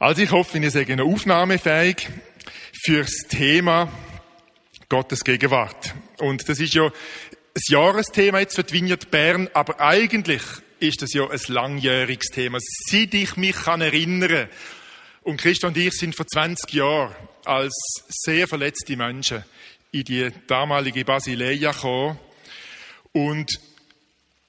Also 0.00 0.22
ich 0.22 0.30
hoffe, 0.30 0.56
ihr 0.56 0.70
seid 0.70 0.98
aufnahmefähig 0.98 2.08
fürs 2.72 3.26
Thema 3.28 3.92
Gottes 4.88 5.22
Gegenwart. 5.22 5.94
Und 6.16 6.48
das 6.48 6.58
ist 6.58 6.72
ja 6.72 6.86
ein 6.86 6.92
Jahresthema 7.68 8.38
jetzt 8.38 8.56
für 8.56 8.64
die 8.64 8.96
Bern, 9.10 9.50
aber 9.52 9.78
eigentlich 9.78 10.40
ist 10.78 11.02
das 11.02 11.12
ja 11.12 11.28
ein 11.28 11.38
langjähriges 11.48 12.28
Thema. 12.28 12.56
Seit 12.62 13.12
ich 13.12 13.36
mich 13.36 13.54
kann 13.54 13.82
erinnern 13.82 14.48
und 15.20 15.38
Christian 15.38 15.74
und 15.74 15.78
ich 15.78 15.92
sind 15.92 16.16
vor 16.16 16.26
20 16.26 16.72
Jahren 16.72 17.14
als 17.44 17.74
sehr 18.08 18.48
verletzte 18.48 18.96
Menschen 18.96 19.44
in 19.92 20.04
die 20.04 20.30
damalige 20.46 21.04
Basileia 21.04 21.72
gekommen. 21.72 22.18
Und 23.12 23.60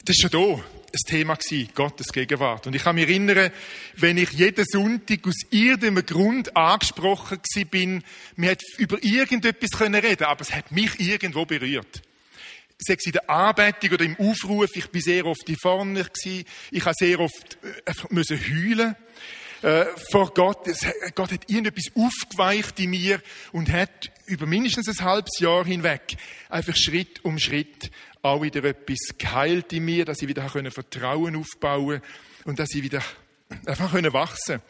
das 0.05 0.15
ist 0.15 0.21
schon 0.21 0.31
da 0.31 0.80
ein 0.93 1.07
Thema 1.07 1.35
gewesen, 1.35 1.69
Gottes 1.73 2.07
Gegenwart. 2.07 2.67
Und 2.67 2.75
ich 2.75 2.83
kann 2.83 2.95
mich 2.95 3.07
erinnern, 3.07 3.51
wenn 3.95 4.17
ich 4.17 4.31
jeden 4.31 4.65
Sonntag 4.65 5.25
aus 5.25 5.35
irgendeinem 5.49 6.05
Grund 6.05 6.55
angesprochen 6.55 7.39
gewesen 7.41 7.69
bin, 7.69 8.03
mir 8.35 8.51
hat 8.51 8.61
über 8.77 8.97
irgendetwas 9.03 9.71
können 9.71 10.01
reden, 10.01 10.25
aber 10.25 10.41
es 10.41 10.53
hat 10.53 10.71
mich 10.71 10.99
irgendwo 10.99 11.45
berührt. 11.45 12.01
Sei 12.77 12.95
es 12.95 13.05
in 13.05 13.11
der 13.11 13.29
Anbetung 13.29 13.91
oder 13.91 14.05
im 14.05 14.17
Aufruf, 14.17 14.69
ich 14.75 14.89
bin 14.89 15.01
sehr 15.01 15.25
oft 15.25 15.47
die 15.47 15.55
vorne 15.55 16.03
gewesen, 16.03 16.45
ich 16.71 16.83
habe 16.83 16.95
sehr 16.97 17.19
oft 17.19 17.57
äh, 17.63 17.89
einfach 17.89 18.09
müssen 18.09 18.39
heulen 18.39 18.95
äh, 19.61 19.85
vor 20.11 20.33
Gott. 20.33 20.67
Gott 21.15 21.31
hat 21.31 21.49
irgendetwas 21.49 21.91
aufgeweicht 21.95 22.79
in 22.79 22.89
mir 22.89 23.21
und 23.51 23.71
hat 23.71 24.11
über 24.25 24.45
mindestens 24.45 24.87
ein 24.89 25.05
halbes 25.05 25.39
Jahr 25.39 25.65
hinweg 25.65 26.17
einfach 26.49 26.75
Schritt 26.75 27.23
um 27.23 27.37
Schritt 27.37 27.91
auch 28.21 28.41
wieder 28.41 28.63
etwas 28.63 29.17
geheilt 29.17 29.73
in 29.73 29.85
mir, 29.85 30.05
dass 30.05 30.21
ich 30.21 30.27
wieder 30.27 30.47
Vertrauen 30.71 31.35
aufbauen 31.35 32.01
und 32.45 32.59
dass 32.59 32.73
ich 32.73 32.83
wieder 32.83 33.01
einfach 33.65 33.93
wachsen 34.13 34.61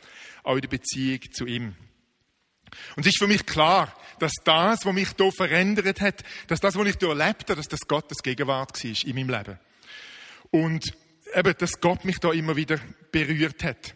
auch 0.44 0.56
in 0.56 0.62
der 0.62 0.70
Beziehung 0.70 1.20
zu 1.32 1.46
ihm. 1.46 1.76
Und 2.96 3.06
es 3.06 3.14
ist 3.14 3.20
für 3.20 3.28
mich 3.28 3.46
klar, 3.46 3.94
dass 4.20 4.34
das, 4.44 4.86
was 4.86 4.94
mich 4.94 5.10
hier 5.18 5.32
verändert 5.32 6.00
hat, 6.02 6.24
dass 6.48 6.60
das, 6.60 6.76
was 6.76 6.88
ich 6.88 6.96
hier 7.00 7.10
erlebt 7.10 7.50
habe, 7.50 7.56
dass 7.56 7.68
das 7.68 7.82
Gottes 7.88 8.20
Gegenwart 8.24 8.84
war 8.84 9.08
in 9.08 9.16
meinem 9.16 9.30
Leben. 9.30 9.60
Und 10.52 10.94
eben, 11.34 11.54
dass 11.58 11.80
Gott 11.82 12.06
mich 12.06 12.20
da 12.20 12.32
immer 12.32 12.56
wieder 12.56 12.80
berührt 13.12 13.64
hat. 13.64 13.96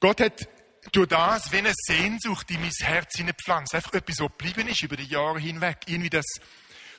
Gott 0.00 0.20
hat 0.20 0.48
durch 0.92 1.08
das 1.08 1.52
wie 1.52 1.58
eine 1.58 1.72
Sehnsucht 1.74 2.50
in 2.50 2.60
mein 2.60 2.70
Herz 2.70 3.16
hineingepflanzt. 3.16 3.74
Einfach 3.74 3.94
etwas, 3.94 4.20
was 4.20 4.28
geblieben 4.28 4.68
ist 4.68 4.82
über 4.82 4.96
die 4.96 5.06
Jahre 5.06 5.40
hinweg. 5.40 5.78
Irgendwie 5.86 6.10
das 6.10 6.26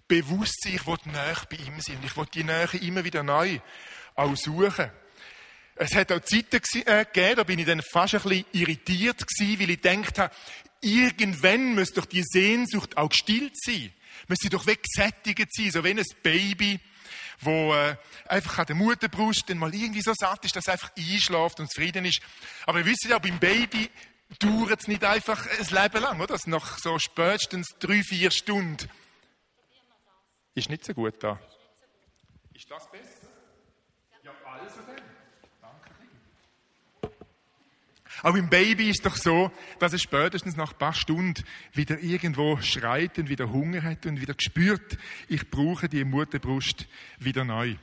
Bewusstsein, 0.07 0.75
ich 0.75 0.87
will 0.87 0.97
näher 1.05 1.41
bei 1.49 1.57
ihm 1.57 1.79
sein. 1.79 1.97
Und 1.97 2.05
ich 2.05 2.17
will 2.17 2.25
die 2.33 2.43
Nähe 2.43 2.69
immer 2.81 3.03
wieder 3.03 3.23
neu 3.23 3.59
auch 4.15 4.35
suchen. 4.35 4.89
Es 5.75 5.93
hat 5.93 6.11
auch 6.11 6.21
Zeiten 6.21 6.61
äh, 6.85 7.05
gegeben, 7.05 7.35
da 7.35 7.43
bin 7.43 7.59
ich 7.59 7.65
dann 7.65 7.81
fast 7.81 8.15
ein 8.15 8.21
bisschen 8.21 8.45
irritiert 8.51 9.23
gewesen, 9.27 9.59
weil 9.59 9.69
ich 9.69 9.81
gedacht 9.81 10.17
habe, 10.17 10.33
irgendwann 10.81 11.75
muss 11.75 11.93
doch 11.93 12.05
die 12.05 12.23
Sehnsucht 12.23 12.97
auch 12.97 13.09
gestillt 13.09 13.53
sein. 13.61 13.93
Müsste 14.27 14.49
doch 14.49 14.65
weggesättigt 14.65 15.53
sein, 15.53 15.71
so 15.71 15.83
wie 15.83 15.91
ein 15.91 16.03
Baby, 16.23 16.79
wo 17.41 17.75
äh, 17.75 17.95
einfach 18.27 18.57
an 18.59 18.65
der 18.65 18.75
Mutterbrust 18.75 19.43
dann 19.47 19.59
mal 19.59 19.73
irgendwie 19.73 20.01
so 20.01 20.13
satt 20.17 20.43
ist, 20.45 20.55
dass 20.55 20.65
es 20.65 20.73
einfach 20.73 20.91
einschläft 20.97 21.59
und 21.59 21.71
zufrieden 21.71 22.05
ist. 22.05 22.21
Aber 22.65 22.79
ihr 22.79 22.85
wisst 22.85 23.05
ja, 23.05 23.19
beim 23.19 23.39
Baby 23.39 23.89
dauert 24.39 24.81
es 24.81 24.87
nicht 24.87 25.03
einfach 25.03 25.45
ein 25.47 25.83
Leben 25.83 26.01
lang, 26.01 26.19
oder? 26.19 26.37
Nach 26.47 26.79
so 26.79 26.97
spätestens 26.97 27.67
drei, 27.79 28.01
vier 28.01 28.31
Stunden 28.31 28.89
ist 30.57 30.69
nicht 30.69 30.83
so 30.83 30.93
gut 30.93 31.13
da. 31.19 31.39
Ist 32.53 32.69
das 32.69 32.89
besser? 32.89 33.27
Ja, 34.23 34.31
also 34.43 34.81
dann. 34.87 34.95
Danke. 35.61 37.15
Auch 38.23 38.35
im 38.35 38.49
Baby 38.49 38.89
ist 38.89 38.97
es 38.97 39.03
doch 39.03 39.15
so, 39.15 39.51
dass 39.77 39.93
es 39.93 40.01
spätestens 40.01 40.55
nach 40.55 40.71
ein 40.71 40.77
paar 40.79 40.95
Stunden 40.95 41.43
wieder 41.73 41.99
irgendwo 41.99 42.57
schreit 42.61 43.19
und 43.19 43.29
wieder 43.29 43.51
Hunger 43.51 43.83
hat 43.83 44.07
und 44.07 44.19
wieder 44.19 44.33
spürt, 44.39 44.97
ich 45.27 45.47
brauche 45.51 45.87
die 45.87 46.03
Mutterbrust 46.03 46.87
wieder 47.19 47.45
neu. 47.45 47.75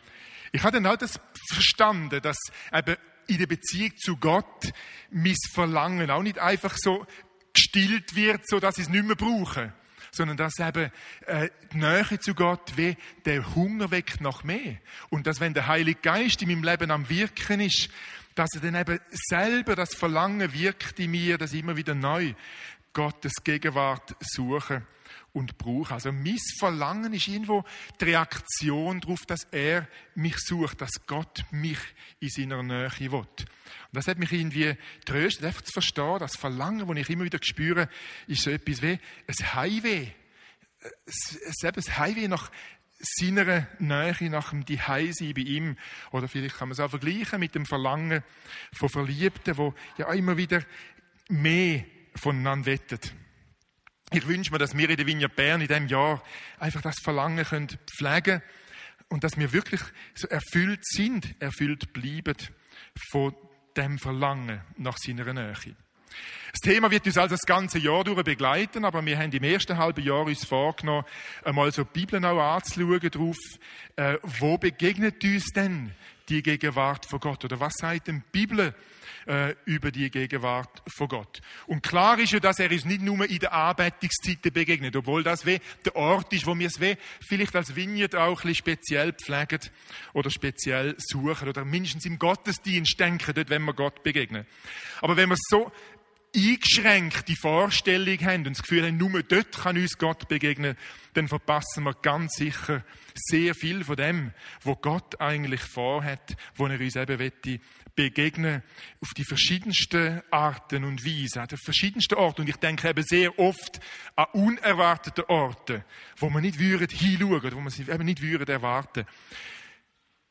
Ich 0.51 0.65
habe 0.65 0.81
dann 0.81 0.87
auch 0.93 0.97
das 0.97 1.21
verstanden, 1.53 2.21
dass 2.21 2.39
eben 2.73 2.97
in 3.29 3.39
der 3.39 3.47
Beziehung 3.47 3.97
zu 3.97 4.17
Gott 4.17 4.73
mein 5.11 5.37
Verlangen 5.53 6.11
auch 6.11 6.23
nicht 6.23 6.41
einfach 6.41 6.77
so 6.77 7.07
gestillt 7.53 8.17
wird, 8.17 8.49
so 8.49 8.59
dass 8.59 8.79
ich 8.79 8.85
es 8.85 8.91
nicht 8.91 9.05
mehr 9.05 9.15
brauche, 9.15 9.73
sondern 10.15 10.37
dass 10.37 10.59
eben 10.59 10.91
äh, 11.27 11.49
die 11.73 11.79
Nähe 11.79 12.19
zu 12.21 12.35
Gott 12.35 12.77
wie 12.77 12.97
der 13.25 13.55
Hunger 13.55 13.91
weckt 13.91 14.21
nach 14.21 14.45
mehr. 14.45 14.77
Und 15.11 15.27
dass, 15.27 15.41
wenn 15.41 15.55
der 15.55 15.67
Heilige 15.67 16.01
Geist 16.01 16.43
in 16.43 16.49
meinem 16.49 16.65
Leben 16.65 16.91
am 16.91 17.09
Wirken 17.09 17.61
ist, 17.61 17.89
dass 18.35 18.51
er 18.55 18.61
dann 18.61 18.75
eben 18.75 18.99
selber 19.11 19.77
das 19.77 19.95
Verlangen 19.95 20.53
wirkt 20.53 20.99
in 20.99 21.13
mir, 21.13 21.39
dass 21.39 21.53
ich 21.53 21.61
immer 21.61 21.77
wieder 21.77 21.95
neu 21.95 22.35
Gottes 22.93 23.33
Gegenwart 23.43 24.17
suche 24.21 24.83
und 25.35 25.59
brauche. 25.59 25.93
Also 25.93 26.13
mein 26.13 26.39
Verlangen 26.59 27.13
ist 27.13 27.29
irgendwo 27.29 27.65
die 28.01 28.05
Reaktion 28.05 29.01
darauf, 29.01 29.27
dass 29.27 29.45
er 29.51 29.87
mich 30.15 30.39
sucht, 30.39 30.81
dass 30.81 31.07
Gott 31.07 31.45
mich 31.51 31.79
in 32.21 32.31
seiner 32.31 32.63
Nähe 32.63 32.91
will. 33.01 33.15
Und 33.15 33.47
das 33.93 34.07
hat 34.07 34.19
mich 34.19 34.33
irgendwie 34.33 34.77
tröstet, 35.05 35.45
einfach 35.45 35.63
zu 35.63 35.73
verstehen, 35.73 36.19
das 36.21 36.37
Verlangen, 36.37 36.87
das 36.87 36.97
ich 36.97 37.11
immer 37.11 37.25
wieder 37.25 37.39
spüre, 37.43 37.89
ist 38.29 38.43
so 38.43 38.51
etwas 38.51 38.81
wie 38.81 38.99
ein 39.27 39.55
Highway. 39.55 40.13
Eben 41.63 41.83
ein 41.85 41.99
Highway 41.99 42.29
nach 42.29 42.51
seiner 43.01 43.67
Nähe, 43.81 44.31
nach 44.31 44.51
dem 44.51 44.67
Zuhause 44.67 45.35
bei 45.35 45.43
ihm. 45.43 45.77
Oder 46.13 46.29
vielleicht 46.29 46.57
kann 46.57 46.69
man 46.69 46.75
es 46.75 46.81
auch 46.81 46.91
vergleichen 46.91 47.41
mit 47.41 47.55
dem 47.55 47.67
Verlangen 47.67 48.23
von 48.73 48.89
Verliebten, 48.89 49.59
wo 49.59 49.75
ja 49.99 50.13
immer 50.13 50.37
wieder 50.37 50.63
mehr 51.29 51.85
voneinander 52.15 52.67
wettet. 52.67 53.13
Ich 54.15 54.29
wünsche 54.29 54.53
mir, 54.53 54.59
dass 54.59 54.77
wir 54.77 54.89
in 54.89 54.97
der 54.97 55.07
Vineyard 55.09 55.35
Bern 55.35 55.61
in 55.61 55.67
diesem 55.67 55.89
Jahr 55.89 56.23
einfach 56.61 56.81
das 56.83 57.01
Verlangen 57.03 57.45
können 57.45 57.69
pflegen 57.97 58.43
und 59.09 59.25
dass 59.25 59.37
wir 59.37 59.53
wirklich 59.53 59.81
so 60.15 60.29
erfüllt 60.29 60.87
sind, 60.87 61.35
erfüllt 61.43 61.93
bleiben 61.93 62.37
von 63.11 63.35
dem 63.77 63.99
Verlangen 63.99 64.61
nach 64.77 64.99
seiner 64.99 65.33
Nähe. 65.33 65.55
Das 66.53 66.61
Thema 66.63 66.93
wird 66.93 67.07
uns 67.07 67.19
also 67.19 67.35
das 67.35 67.45
ganze 67.45 67.81
Jahr 67.81 68.05
durch 68.05 68.23
begleiten, 68.23 68.85
aber 68.85 69.05
wir 69.05 69.19
haben 69.19 69.33
im 69.33 69.43
ersten 69.43 69.79
halben 69.79 70.05
Jahr 70.05 70.23
uns 70.23 70.45
vorgenommen, 70.45 71.05
einmal 71.43 71.73
so 71.73 71.83
die 71.83 71.99
Bibel 71.99 72.25
auch 72.25 72.55
anzuschauen 72.55 73.01
drauf, 73.01 73.37
äh, 73.97 74.19
wo 74.23 74.59
begegnet 74.59 75.25
uns 75.25 75.47
denn 75.47 75.91
die 76.29 76.43
Gegenwart 76.43 77.07
von 77.07 77.21
Gott? 77.21 77.45
Oder 77.45 77.61
was 77.61 77.75
sagt 77.75 78.09
denn 78.09 78.23
die 78.33 78.41
Bibel 78.41 78.75
äh, 79.27 79.55
über 79.65 79.91
die 79.91 80.11
Gegenwart 80.11 80.83
von 80.87 81.09
Gott. 81.09 81.41
Und 81.67 81.83
klar 81.83 82.19
ist 82.19 82.33
ja, 82.33 82.41
dass 82.41 82.59
er 82.59 82.71
uns 82.71 82.85
nicht 82.85 83.03
nur 83.03 83.29
in 83.29 83.39
der 83.39 83.53
Arbeitungszeiten 83.53 84.53
begegnet, 84.53 84.97
obwohl 84.97 85.23
das 85.23 85.47
wie 85.47 85.61
der 85.85 85.97
Ort 85.97 86.33
ist, 86.33 86.47
wo 86.47 86.59
wir 86.59 86.67
es 86.67 86.81
wie 86.81 86.97
vielleicht 87.21 87.57
als 87.57 87.75
Vineyard 87.75 88.15
auch 88.15 88.31
ein 88.31 88.35
bisschen 88.35 88.55
speziell 88.55 89.13
pflegen 89.13 89.61
oder 90.13 90.31
speziell 90.31 90.95
suchen 90.99 91.49
oder 91.49 91.65
mindestens 91.65 92.05
im 92.07 92.19
Gottesdienst 92.19 92.99
denken, 92.99 93.35
dort, 93.35 93.51
wenn 93.51 93.63
wir 93.63 93.75
Gott 93.75 94.03
begegnen. 94.03 94.47
Aber 95.01 95.17
wenn 95.17 95.29
wir 95.29 95.37
so 95.39 95.73
eingeschränkte 96.35 97.35
Vorstellung 97.37 98.19
haben 98.21 98.47
und 98.47 98.57
das 98.57 98.63
Gefühl 98.63 98.87
haben, 98.87 98.97
nur 98.97 99.23
dort 99.23 99.53
kann 99.53 99.77
uns 99.77 99.99
Gott 99.99 100.29
begegnen, 100.29 100.77
dann 101.15 101.29
verpassen 101.29 101.85
wir 101.85 101.95
ganz 101.95 102.35
sicher 102.35 102.85
sehr 103.15 103.55
viel 103.55 103.85
von 103.85 103.97
dem, 103.97 104.33
wo 104.63 104.75
Gott 104.75 105.21
eigentlich 105.21 105.61
vorhat, 105.61 106.37
wo 106.57 106.67
er 106.67 106.81
uns 106.81 106.97
eben 106.97 107.19
wette 107.19 107.61
begegnen 107.95 108.63
auf 109.01 109.15
die 109.15 109.25
verschiedensten 109.25 110.21
Arten 110.31 110.85
und 110.85 111.05
Weisen, 111.05 111.41
an 111.41 111.49
den 111.49 111.59
verschiedensten 111.59 112.17
Orten. 112.17 112.43
Und 112.43 112.49
ich 112.49 112.57
denke 112.57 112.89
eben 112.89 113.05
sehr 113.05 113.39
oft 113.39 113.81
an 114.17 114.27
unerwartete 114.33 115.29
Orte, 115.29 115.85
wo 116.17 116.29
man 116.29 116.43
nicht 116.43 116.59
würden 116.59 116.89
hinschauen 116.89 117.53
wo 117.53 117.61
man 117.61 117.71
sie 117.71 117.83
eben 117.83 118.05
nicht 118.05 118.21
würden 118.21 118.49
erwarten. 118.49 119.05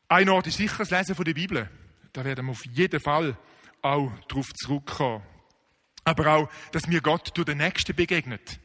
Ein 0.10 0.30
Ort 0.30 0.48
ist 0.48 0.58
sicher 0.58 0.80
das 0.80 0.92
Lesen 0.92 1.16
von 1.16 1.26
der 1.26 1.34
Bibel. 1.34 1.70
Da 2.12 2.26
werden 2.26 2.46
wir 2.46 2.52
auf 2.52 2.66
jeden 2.66 3.00
Fall 3.00 3.38
auch 3.82 4.12
darauf 4.28 4.54
zurückkommen. 4.54 5.24
Aber 6.04 6.28
auch, 6.28 6.50
dass 6.72 6.88
mir 6.88 7.02
Gott 7.02 7.32
durch 7.36 7.46
den 7.46 7.60
Nächsten 7.60 7.96
begegnet. 7.96 8.60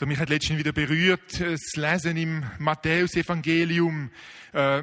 Und 0.00 0.08
mich 0.08 0.18
hat 0.18 0.28
letztens 0.28 0.58
wieder 0.58 0.72
berührt, 0.72 1.40
das 1.40 1.60
Lesen 1.76 2.16
im 2.16 2.44
Matthäus-Evangelium, 2.58 4.10
äh, 4.52 4.82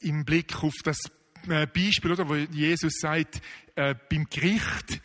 im 0.00 0.24
Blick 0.24 0.62
auf 0.62 0.74
das 0.84 0.98
äh, 1.48 1.66
Beispiel, 1.66 2.12
oder, 2.12 2.28
wo 2.28 2.34
Jesus 2.34 2.94
sagt, 2.98 3.40
äh, 3.74 3.94
beim 4.10 4.26
Gericht 4.30 5.00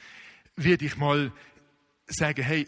werde 0.56 0.86
ich 0.86 0.98
mal 0.98 1.31
sagen, 2.07 2.44
hey, 2.44 2.68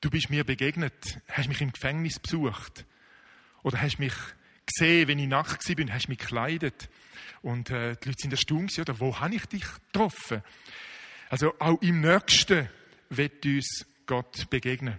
du 0.00 0.10
bist 0.10 0.30
mir 0.30 0.44
begegnet, 0.44 1.20
hast 1.28 1.48
mich 1.48 1.60
im 1.60 1.72
Gefängnis 1.72 2.18
besucht 2.18 2.86
oder 3.62 3.80
hast 3.80 3.98
mich 3.98 4.14
gesehen, 4.66 5.08
wenn 5.08 5.18
ich 5.18 5.28
nackt 5.28 5.64
bin, 5.76 5.92
hast 5.92 6.08
mich 6.08 6.18
gekleidet 6.18 6.88
und 7.42 7.70
äh, 7.70 7.96
die 8.02 8.08
Leute 8.08 8.22
sind 8.22 8.32
erstaunt, 8.32 8.78
oder 8.78 8.98
wo 8.98 9.20
habe 9.20 9.34
ich 9.34 9.46
dich 9.46 9.64
getroffen? 9.92 10.42
Also 11.30 11.54
auch 11.60 11.80
im 11.80 12.00
Nächsten 12.00 12.68
wird 13.08 13.46
uns 13.46 13.86
Gott 14.04 14.50
begegnen. 14.50 14.98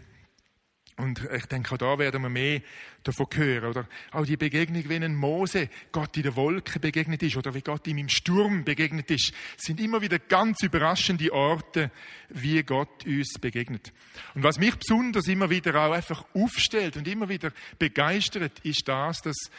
Und 0.95 1.27
ich 1.35 1.45
denke, 1.47 1.73
auch 1.73 1.77
da 1.77 1.99
werden 1.99 2.21
wir 2.21 2.29
mehr 2.29 2.61
davon 3.03 3.27
hören. 3.33 3.69
Oder 3.69 3.87
auch 4.11 4.25
die 4.25 4.37
Begegnung, 4.37 4.87
wie 4.87 4.95
ein 4.95 5.15
Mose 5.15 5.67
Gott 5.91 6.15
in 6.15 6.23
der 6.23 6.35
Wolke 6.37 6.79
begegnet 6.79 7.21
ist 7.23 7.35
oder 7.35 7.53
wie 7.53 7.61
Gott 7.61 7.85
ihm 7.87 7.97
im 7.97 8.07
Sturm 8.07 8.63
begegnet 8.63 9.11
ist, 9.11 9.33
sind 9.57 9.81
immer 9.81 10.01
wieder 10.01 10.19
ganz 10.19 10.63
überraschende 10.63 11.33
Orte, 11.33 11.91
wie 12.29 12.63
Gott 12.63 13.05
uns 13.05 13.33
begegnet. 13.41 13.91
Und 14.33 14.43
was 14.43 14.57
mich 14.57 14.75
besonders 14.75 15.27
immer 15.27 15.49
wieder 15.49 15.75
auch 15.75 15.91
einfach 15.91 16.23
aufstellt 16.33 16.95
und 16.95 17.07
immer 17.09 17.27
wieder 17.27 17.51
begeistert, 17.77 18.59
ist 18.59 18.87
das, 18.87 19.21
dass 19.21 19.49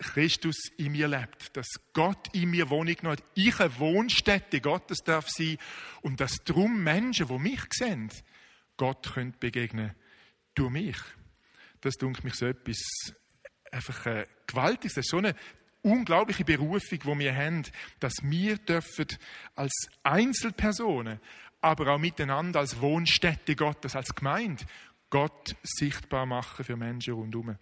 Christus 0.00 0.56
in 0.78 0.92
mir 0.92 1.08
lebt, 1.08 1.56
dass 1.56 1.68
Gott 1.92 2.34
in 2.34 2.50
mir 2.50 2.70
Wohnung 2.70 2.96
hat. 3.04 3.22
Ich 3.34 3.60
eine 3.60 3.78
Wohnstätte 3.78 4.60
Gottes 4.60 4.98
darf 5.04 5.28
sein 5.28 5.58
und 6.02 6.20
dass 6.20 6.42
drum 6.44 6.82
Menschen, 6.82 7.28
die 7.28 7.38
mich 7.38 7.60
sehen, 7.70 8.10
Gott 8.76 9.12
können 9.12 9.34
begegnen 9.38 9.94
durch 10.54 10.70
mich. 10.70 10.96
Das 11.82 11.96
dunkelt 11.96 12.24
mich 12.24 12.34
so 12.34 12.46
etwas 12.46 12.78
einfach 13.70 14.06
äh, 14.06 14.26
gewaltig. 14.46 14.92
Das 14.94 15.04
ist 15.04 15.10
so 15.10 15.18
eine 15.18 15.34
unglaubliche 15.82 16.44
Berufung, 16.44 16.98
die 16.98 17.18
wir 17.18 17.34
haben, 17.36 17.62
dass 18.00 18.14
wir 18.22 18.56
dürfen 18.56 19.06
als 19.54 19.88
Einzelpersonen, 20.02 21.20
aber 21.60 21.94
auch 21.94 21.98
miteinander 21.98 22.60
als 22.60 22.80
Wohnstätte 22.80 23.54
Gottes, 23.54 23.96
als 23.96 24.14
Gemeinde, 24.14 24.64
Gott 25.10 25.56
sichtbar 25.62 26.24
machen 26.24 26.64
für 26.64 26.76
Menschen 26.76 27.14
rundherum. 27.14 27.58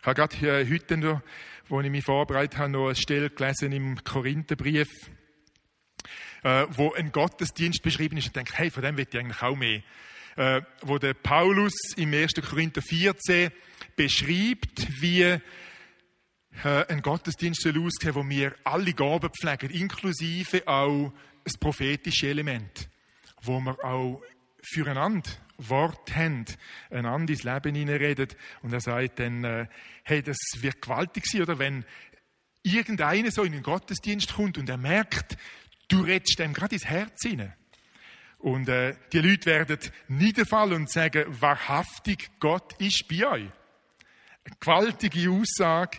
Ich 0.00 0.06
habe 0.06 0.14
gerade 0.14 0.70
heute, 0.70 0.96
noch, 0.96 1.22
wo 1.68 1.80
ich 1.80 1.90
mich 1.90 2.04
vorbereitet 2.04 2.58
habe, 2.58 2.70
noch 2.70 2.86
eine 2.86 2.96
Stelle 2.96 3.30
gelesen 3.30 3.72
im 3.72 4.02
Korintherbrief, 4.02 4.88
äh, 6.42 6.66
wo 6.70 6.92
ein 6.92 7.12
Gottesdienst 7.12 7.82
beschrieben 7.82 8.16
ist 8.16 8.28
und 8.28 8.36
denke, 8.36 8.52
hey, 8.54 8.70
von 8.70 8.82
dem 8.82 8.96
wird 8.96 9.14
ich 9.14 9.20
eigentlich 9.20 9.42
auch 9.42 9.56
mehr. 9.56 9.82
Äh, 10.36 10.62
wo 10.82 10.98
der 10.98 11.14
Paulus 11.14 11.74
im 11.96 12.14
1. 12.14 12.34
Korinther 12.48 12.80
14 12.80 13.50
beschreibt, 13.96 14.86
wie 15.00 15.22
äh, 15.22 15.40
ein 16.62 17.02
Gottesdienst 17.02 17.62
soll 17.62 17.84
aussehen, 17.84 18.14
wo 18.14 18.28
wir 18.28 18.54
alle 18.64 18.92
Gaben 18.92 19.30
pflegen, 19.30 19.70
inklusive 19.70 20.66
auch 20.66 21.12
das 21.44 21.56
prophetische 21.58 22.28
Element, 22.28 22.88
wo 23.42 23.58
wir 23.60 23.84
auch 23.84 24.22
füreinander 24.70 25.30
Wort 25.58 26.14
haben, 26.14 26.44
einander 26.90 27.32
ins 27.32 27.42
Leben 27.42 27.74
hineinredet. 27.74 28.36
Und 28.62 28.72
er 28.72 28.80
sagt 28.80 29.18
dann, 29.18 29.44
äh, 29.44 29.66
hey, 30.04 30.22
das 30.22 30.36
wird 30.60 30.80
gewaltig 30.80 31.26
sein, 31.26 31.42
oder 31.42 31.58
wenn 31.58 31.84
irgendeiner 32.62 33.30
so 33.30 33.42
in 33.42 33.52
den 33.52 33.62
Gottesdienst 33.62 34.34
kommt 34.34 34.58
und 34.58 34.68
er 34.68 34.76
merkt, 34.76 35.36
du 35.88 36.00
redest 36.00 36.38
dem 36.38 36.52
gerade 36.52 36.74
ins 36.74 36.84
Herz 36.84 37.22
hinein. 37.22 37.54
Und 38.38 38.68
äh, 38.68 38.94
die 39.12 39.18
Leute 39.18 39.46
werden 39.46 39.78
niederfallen 40.06 40.74
und 40.74 40.90
sagen, 40.90 41.24
wahrhaftig, 41.40 42.30
Gott 42.38 42.80
ist 42.80 43.06
bei 43.08 43.26
euch. 43.26 43.48
Eine 44.44 44.56
gewaltige 44.60 45.30
Aussage, 45.30 45.98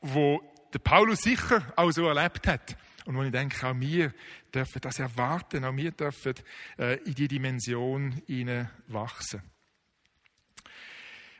wo 0.00 0.42
der 0.72 0.80
Paulus 0.80 1.22
sicher 1.22 1.72
auch 1.76 1.92
so 1.92 2.06
erlebt 2.06 2.48
hat. 2.48 2.76
Und 3.04 3.16
wo 3.16 3.22
ich 3.22 3.30
denke, 3.30 3.64
auch 3.64 3.78
wir 3.78 4.12
dürfen 4.56 4.80
das 4.80 4.98
erwarten, 4.98 5.64
auch 5.64 5.76
wir 5.76 5.92
dürfen 5.92 6.34
äh, 6.78 6.96
in 7.04 7.14
die 7.14 7.28
Dimension 7.28 8.20
wachsen. 8.88 9.42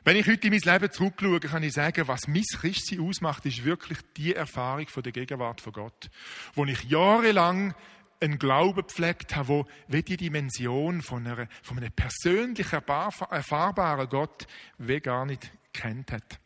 Wenn 0.03 0.15
ich 0.15 0.27
heute 0.27 0.47
in 0.47 0.53
mein 0.53 0.61
Leben 0.61 0.91
zurückschaue, 0.91 1.39
kann 1.41 1.63
ich 1.63 1.73
sagen, 1.73 2.07
was 2.07 2.27
mein 2.27 2.43
Christsein 2.43 3.01
ausmacht, 3.01 3.45
ist 3.45 3.65
wirklich 3.65 3.97
die 4.15 4.33
Erfahrung 4.33 4.87
von 4.87 5.03
der 5.03 5.11
Gegenwart 5.11 5.59
von 5.59 5.73
Gott. 5.73 6.09
Wo 6.53 6.63
ich 6.63 6.83
jahrelang 6.85 7.75
einen 8.21 8.39
Glauben 8.39 8.83
gepflegt 8.87 9.35
habe, 9.35 9.47
wo 9.49 9.65
wie 9.87 10.03
die 10.03 10.15
Dimension 10.15 11.01
von, 11.01 11.27
einer, 11.27 11.47
von 11.61 11.77
einem 11.77 11.91
persönlich 11.91 12.71
erfahrbaren 12.71 14.07
Gott 14.07 14.47
wie 14.77 15.01
gar 15.01 15.25
nicht 15.25 15.51
kennt 15.73 16.13
hat. 16.13 16.39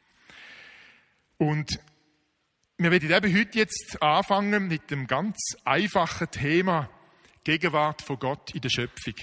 Und 1.38 1.80
wir 2.84 2.90
werden 2.90 3.12
eben 3.12 3.38
heute 3.38 3.60
jetzt 3.60 4.02
anfangen 4.02 4.68
mit 4.68 4.90
dem 4.90 5.06
ganz 5.06 5.38
einfachen 5.64 6.32
Thema 6.32 6.90
Gegenwart 7.44 8.02
von 8.02 8.18
Gott 8.18 8.56
in 8.56 8.62
der 8.62 8.70
Schöpfung. 8.70 9.14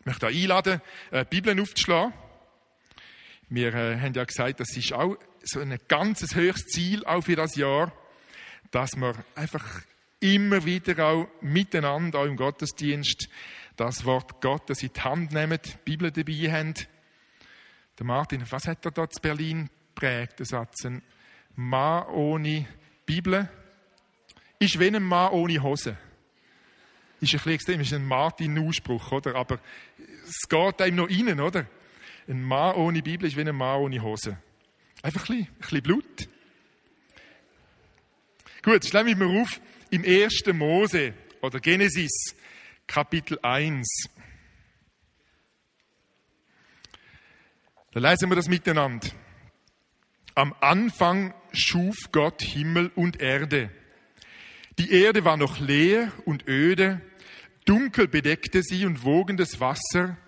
Ich 0.00 0.04
möchte 0.04 0.26
einladen, 0.26 0.80
äh, 1.12 1.24
Bibeln 1.24 1.60
aufzuschlagen. 1.60 2.12
Wir 3.48 3.72
äh, 3.72 4.00
haben 4.00 4.14
ja 4.14 4.24
gesagt, 4.24 4.58
das 4.58 4.76
ist 4.76 4.92
auch 4.92 5.16
so 5.44 5.60
ein 5.60 5.78
ganzes 5.86 6.34
höchstes 6.34 6.72
Ziel 6.72 7.06
auch 7.06 7.22
für 7.22 7.36
das 7.36 7.54
Jahr, 7.54 7.92
dass 8.72 8.96
wir 8.96 9.14
einfach 9.36 9.82
immer 10.18 10.64
wieder 10.64 11.06
auch 11.06 11.28
miteinander, 11.40 12.18
auch 12.18 12.26
im 12.26 12.36
Gottesdienst, 12.36 13.28
das 13.76 14.04
Wort 14.04 14.40
Gottes 14.40 14.82
in 14.82 14.92
die 14.92 15.00
Hand 15.02 15.30
nehmen, 15.30 15.60
die 15.64 15.70
Bibel 15.84 16.10
dabei 16.10 16.50
haben. 16.50 16.74
Der 17.96 18.06
Martin, 18.06 18.44
was 18.50 18.66
hat 18.66 18.84
er 18.84 18.90
da 18.90 19.08
zu 19.08 19.20
Berlin 19.22 19.70
prägt, 19.94 20.40
der 20.40 20.46
Satz? 20.46 20.84
Ein 20.84 21.02
Mann 21.56 22.06
ohne 22.08 22.66
Bibel 23.06 23.48
ist 24.58 24.78
wie 24.78 24.86
ein 24.86 25.02
Mann 25.02 25.32
ohne 25.32 25.62
Hose. 25.62 25.96
Ist 27.20 27.32
ein 27.32 27.38
bisschen 27.38 27.52
extrem, 27.52 27.80
ist 27.80 27.92
ein 27.94 28.06
Martin-Ausspruch, 28.06 29.10
oder? 29.12 29.34
Aber 29.34 29.58
es 30.26 30.48
geht 30.48 30.82
einem 30.82 30.96
noch 30.96 31.08
rein, 31.10 31.40
oder? 31.40 31.66
Ein 32.28 32.42
Mann 32.42 32.74
ohne 32.76 33.02
Bibel 33.02 33.26
ist 33.26 33.36
wie 33.36 33.40
ein 33.40 33.56
Mann 33.56 33.80
ohne 33.80 34.02
Hose. 34.02 34.38
Einfach 35.02 35.28
ein 35.28 35.38
bisschen, 35.38 35.54
ein 35.54 35.60
bisschen 35.60 35.82
Blut. 35.82 36.28
Gut, 38.62 38.84
schlagen 38.84 39.08
wir 39.08 39.16
mal 39.16 39.40
auf 39.40 39.60
im 39.90 40.04
1. 40.04 40.44
Mose 40.52 41.14
oder 41.40 41.60
Genesis, 41.60 42.34
Kapitel 42.86 43.38
1. 43.40 44.08
Da 47.92 48.00
lesen 48.00 48.28
wir 48.28 48.36
das 48.36 48.48
miteinander. 48.48 49.08
Am 50.36 50.54
Anfang 50.60 51.32
schuf 51.52 51.96
Gott 52.12 52.42
Himmel 52.42 52.92
und 52.94 53.22
Erde. 53.22 53.70
Die 54.78 54.92
Erde 54.92 55.24
war 55.24 55.38
noch 55.38 55.58
leer 55.60 56.12
und 56.26 56.46
öde, 56.46 57.00
dunkel 57.64 58.06
bedeckte 58.06 58.62
sie 58.62 58.84
und 58.84 59.02
wogendes 59.02 59.60
Wasser, 59.60 60.18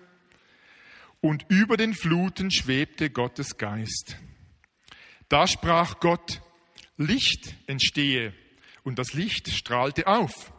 und 1.21 1.45
über 1.49 1.77
den 1.77 1.93
Fluten 1.93 2.49
schwebte 2.49 3.11
Gottes 3.11 3.57
Geist. 3.57 4.17
Da 5.27 5.45
sprach 5.45 5.99
Gott, 5.99 6.41
Licht 6.97 7.53
entstehe, 7.67 8.33
und 8.83 8.97
das 8.97 9.13
Licht 9.13 9.47
strahlte 9.49 10.07
auf. 10.07 10.51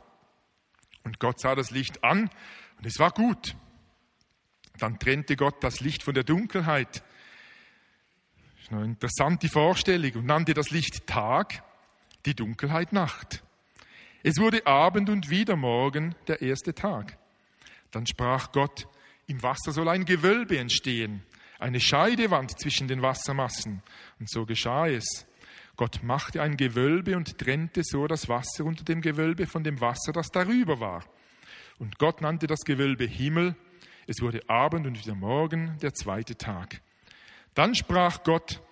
Und 1.03 1.19
Gott 1.19 1.41
sah 1.41 1.57
das 1.57 1.73
Licht 1.73 2.05
an, 2.05 2.31
und 2.79 2.87
es 2.87 3.01
war 3.01 3.11
gut. 3.11 3.57
Dann 4.79 5.01
trennte 5.01 5.35
Gott 5.35 5.65
das 5.65 5.81
Licht 5.81 6.05
von 6.05 6.15
der 6.15 6.23
Dunkelheit 6.23 7.03
eine 8.71 8.85
interessante 8.85 9.49
Vorstellung 9.49 10.13
und 10.15 10.27
nannte 10.27 10.55
das 10.55 10.71
Licht 10.71 11.07
Tag, 11.07 11.63
die 12.27 12.35
Dunkelheit 12.35 12.93
Nacht. 12.93 13.43
Es 14.23 14.39
wurde 14.39 14.67
Abend 14.67 15.09
und 15.09 15.31
wieder 15.31 15.57
Morgen 15.57 16.15
der 16.29 16.43
erste 16.43 16.75
Tag. 16.75 17.17
Dann 17.91 18.07
sprach 18.07 18.53
Gott, 18.53 18.87
im 19.27 19.43
Wasser 19.43 19.73
soll 19.73 19.89
ein 19.89 20.05
Gewölbe 20.05 20.59
entstehen, 20.59 21.23
eine 21.59 21.81
Scheidewand 21.81 22.59
zwischen 22.59 22.89
den 22.89 23.03
Wassermassen. 23.03 23.83
Und 24.19 24.31
so 24.31 24.45
geschah 24.47 24.89
es. 24.89 25.27
Gott 25.77 26.03
machte 26.03 26.43
ein 26.43 26.57
Gewölbe 26.57 27.17
und 27.17 27.39
trennte 27.39 27.83
so 27.83 28.07
das 28.07 28.29
Wasser 28.29 28.65
unter 28.65 28.85
dem 28.85 29.01
Gewölbe 29.01 29.47
von 29.47 29.65
dem 29.65 29.81
Wasser, 29.81 30.13
das 30.13 30.29
darüber 30.31 30.81
war. 30.81 31.05
Und 31.79 31.99
Gott 31.99 32.21
nannte 32.21 32.47
das 32.47 32.61
Gewölbe 32.61 33.07
Himmel. 33.07 33.57
Es 34.07 34.21
wurde 34.21 34.49
Abend 34.49 34.87
und 34.87 35.03
wieder 35.03 35.15
Morgen 35.15 35.79
der 35.81 35.95
zweite 35.95 36.37
Tag. 36.37 36.83
Dann 37.55 37.75
sprach 37.75 38.23
Gott, 38.23 38.63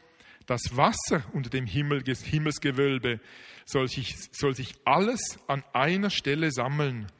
das 0.47 0.77
Wasser 0.77 1.25
unter 1.33 1.51
dem 1.51 1.67
Himmel, 1.67 2.03
Himmelsgewölbe 2.05 3.21
soll 3.67 3.89
sich, 3.89 4.17
soll 4.33 4.55
sich 4.55 4.75
alles 4.85 5.39
an 5.47 5.63
einer 5.75 6.11
Stelle 6.11 6.51
sammeln, 6.51 7.13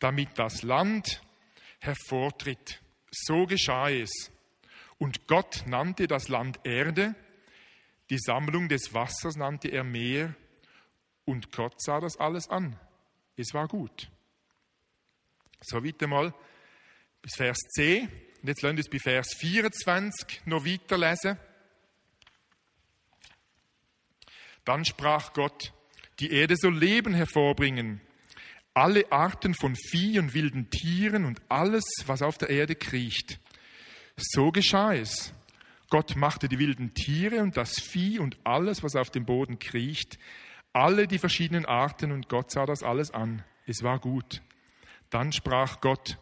damit 0.00 0.30
das 0.36 0.62
Land 0.62 1.22
hervortritt. 1.78 2.82
So 3.10 3.46
geschah 3.46 3.90
es. 3.90 4.32
Und 4.98 5.28
Gott 5.28 5.64
nannte 5.66 6.08
das 6.08 6.28
Land 6.28 6.58
Erde, 6.64 7.14
die 8.10 8.18
Sammlung 8.18 8.68
des 8.68 8.92
Wassers 8.92 9.36
nannte 9.36 9.68
er 9.68 9.84
Meer, 9.84 10.34
und 11.24 11.52
Gott 11.52 11.80
sah 11.80 12.00
das 12.00 12.16
alles 12.18 12.48
an. 12.48 12.78
Es 13.36 13.52
war 13.52 13.68
gut. 13.68 14.10
So 15.60 15.84
weit 15.84 16.02
einmal 16.02 16.32
bis 17.20 17.34
Vers 17.36 17.58
10. 17.74 18.08
Und 18.46 18.50
jetzt 18.50 18.62
wir 18.62 18.78
es 18.78 18.88
bei 18.88 19.00
Vers 19.00 19.34
24 19.38 20.42
noch 20.44 20.64
weiterlesen. 20.64 21.36
Dann 24.64 24.84
sprach 24.84 25.32
Gott, 25.32 25.72
die 26.20 26.30
Erde 26.30 26.54
soll 26.56 26.78
Leben 26.78 27.12
hervorbringen, 27.12 28.00
alle 28.72 29.10
Arten 29.10 29.52
von 29.52 29.74
Vieh 29.74 30.20
und 30.20 30.32
wilden 30.32 30.70
Tieren 30.70 31.24
und 31.24 31.42
alles, 31.48 31.82
was 32.06 32.22
auf 32.22 32.38
der 32.38 32.50
Erde 32.50 32.76
kriecht. 32.76 33.40
So 34.16 34.52
geschah 34.52 34.94
es. 34.94 35.32
Gott 35.90 36.14
machte 36.14 36.48
die 36.48 36.60
wilden 36.60 36.94
Tiere 36.94 37.42
und 37.42 37.56
das 37.56 37.80
Vieh 37.80 38.20
und 38.20 38.38
alles, 38.44 38.84
was 38.84 38.94
auf 38.94 39.10
dem 39.10 39.24
Boden 39.24 39.58
kriecht, 39.58 40.20
alle 40.72 41.08
die 41.08 41.18
verschiedenen 41.18 41.66
Arten, 41.66 42.12
und 42.12 42.28
Gott 42.28 42.52
sah 42.52 42.64
das 42.64 42.84
alles 42.84 43.10
an. 43.10 43.42
Es 43.66 43.82
war 43.82 43.98
gut. 43.98 44.40
Dann 45.10 45.32
sprach 45.32 45.80
Gott, 45.80 46.16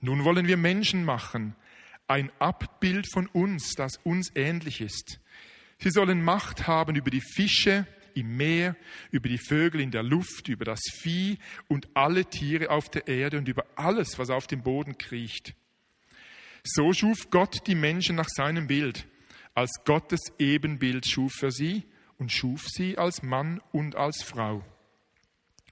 nun 0.00 0.22
wollen 0.22 0.46
wir 0.46 0.56
Menschen 0.56 1.04
machen, 1.04 1.56
ein 2.06 2.30
Abbild 2.38 3.10
von 3.12 3.26
uns, 3.28 3.72
das 3.74 3.96
uns 4.04 4.30
ähnlich 4.34 4.80
ist. 4.80 5.20
Sie 5.78 5.90
sollen 5.90 6.22
Macht 6.22 6.66
haben 6.66 6.96
über 6.96 7.10
die 7.10 7.20
Fische 7.20 7.86
im 8.14 8.36
Meer, 8.36 8.76
über 9.10 9.28
die 9.28 9.38
Vögel 9.38 9.80
in 9.80 9.90
der 9.90 10.02
Luft, 10.02 10.48
über 10.48 10.64
das 10.64 10.80
Vieh 10.92 11.38
und 11.68 11.88
alle 11.94 12.24
Tiere 12.26 12.70
auf 12.70 12.88
der 12.88 13.08
Erde 13.08 13.38
und 13.38 13.48
über 13.48 13.66
alles, 13.76 14.18
was 14.18 14.30
auf 14.30 14.46
dem 14.46 14.62
Boden 14.62 14.98
kriecht. 14.98 15.54
So 16.62 16.92
schuf 16.92 17.30
Gott 17.30 17.66
die 17.66 17.74
Menschen 17.74 18.16
nach 18.16 18.28
seinem 18.28 18.66
Bild. 18.66 19.06
Als 19.54 19.84
Gottes 19.84 20.20
Ebenbild 20.38 21.06
schuf 21.06 21.42
er 21.42 21.50
sie 21.50 21.84
und 22.18 22.32
schuf 22.32 22.66
sie 22.68 22.96
als 22.96 23.22
Mann 23.22 23.60
und 23.72 23.96
als 23.96 24.22
Frau. 24.22 24.64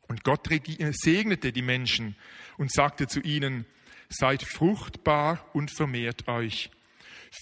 Und 0.09 0.25
Gott 0.25 0.49
segnete 0.91 1.53
die 1.53 1.63
Menschen 1.63 2.17
und 2.59 2.71
sagte 2.71 3.07
zu 3.07 3.21
ihnen, 3.21 3.65
seid 4.13 4.43
fruchtbar 4.43 5.45
und 5.53 5.71
vermehrt 5.71 6.29
euch. 6.29 6.71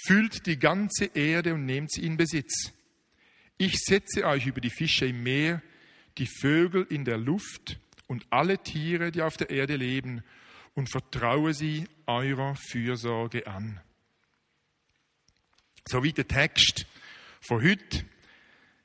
Füllt 0.07 0.47
die 0.47 0.59
ganze 0.59 1.07
Erde 1.07 1.55
und 1.55 1.67
nehmt 1.67 1.93
sie 1.93 2.05
in 2.05 2.17
Besitz. 2.17 2.73
Ich 3.59 3.79
setze 3.79 4.25
euch 4.25 4.47
über 4.47 4.61
die 4.61 4.71
Fische 4.71 5.07
im 5.07 5.23
Meer, 5.23 5.62
die 6.19 6.27
Vögel 6.27 6.87
in 6.89 7.05
der 7.05 7.19
Luft 7.19 7.79
und 8.07 8.25
alle 8.31 8.59
Tiere, 8.59 9.11
die 9.11 9.23
auf 9.23 9.37
der 9.37 9.50
Erde 9.50 9.77
leben, 9.77 10.23
und 10.75 10.89
vertraue 10.89 11.53
sie 11.53 11.87
eurer 12.07 12.55
Fürsorge 12.55 13.47
an. 13.47 13.81
So 15.87 16.03
wie 16.03 16.12
der 16.12 16.29
Text 16.29 16.87
von 17.41 17.62
heute. 17.62 18.05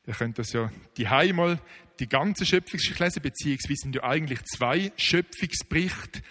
Ihr 0.08 0.14
könnt 0.14 0.40
das 0.40 0.54
ja 0.54 0.72
die 0.98 1.06
mal 1.34 1.60
die 2.00 2.10
ganze 2.10 2.46
Schöpfungsgeschichte 2.46 3.04
lesen, 3.04 3.22
beziehungsweise 3.22 3.76
sind 3.82 3.96
ja 3.96 4.04
eigentlich 4.04 4.44
zwei 4.44 4.92
Schöpfungsberichte, 4.98 6.22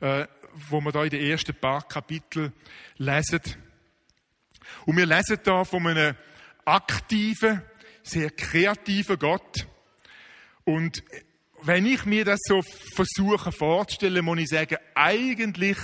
äh, 0.00 0.26
wo 0.52 0.80
wir 0.80 0.92
da 0.92 1.04
in 1.04 1.10
den 1.10 1.22
ersten 1.22 1.54
paar 1.54 1.86
Kapiteln 1.86 2.52
lesen. 2.96 3.40
Und 4.86 4.96
wir 4.96 5.06
lesen 5.06 5.38
da 5.42 5.64
von 5.64 5.86
einem 5.86 6.14
aktiven, 6.64 7.62
sehr 8.02 8.30
kreativer 8.30 9.16
Gott. 9.16 9.66
Und 10.64 11.02
wenn 11.62 11.86
ich 11.86 12.04
mir 12.04 12.24
das 12.24 12.40
so 12.42 12.62
versuche 12.94 13.52
vorzustellen, 13.52 14.24
muss 14.24 14.38
ich 14.38 14.48
sagen, 14.48 14.76
eigentlich 14.94 15.76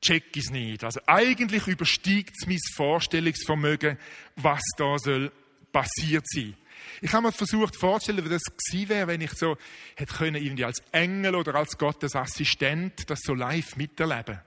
check 0.00 0.36
ich 0.36 0.44
es 0.44 0.50
nicht. 0.50 0.84
Also 0.84 1.00
eigentlich 1.06 1.66
übersteigt 1.66 2.34
es 2.38 2.46
mein 2.46 2.58
Vorstellungsvermögen, 2.74 3.98
was 4.36 4.62
da 4.76 4.98
soll 4.98 5.32
passiert 5.72 6.26
sein. 6.28 6.54
Ich 7.00 7.12
habe 7.12 7.26
mir 7.26 7.32
versucht 7.32 7.76
vorzustellen, 7.76 8.24
wie 8.24 8.30
das 8.30 8.42
gewesen 8.42 8.88
wäre, 8.88 9.06
wenn 9.06 9.20
ich 9.20 9.32
so 9.32 9.56
hätte 9.96 10.14
können, 10.14 10.42
irgendwie 10.42 10.64
als 10.64 10.82
Engel 10.92 11.34
oder 11.34 11.54
als 11.54 11.78
Gottes 11.78 12.14
Assistent 12.14 13.08
das 13.10 13.20
so 13.22 13.34
live 13.34 13.76
miterleben 13.76 14.40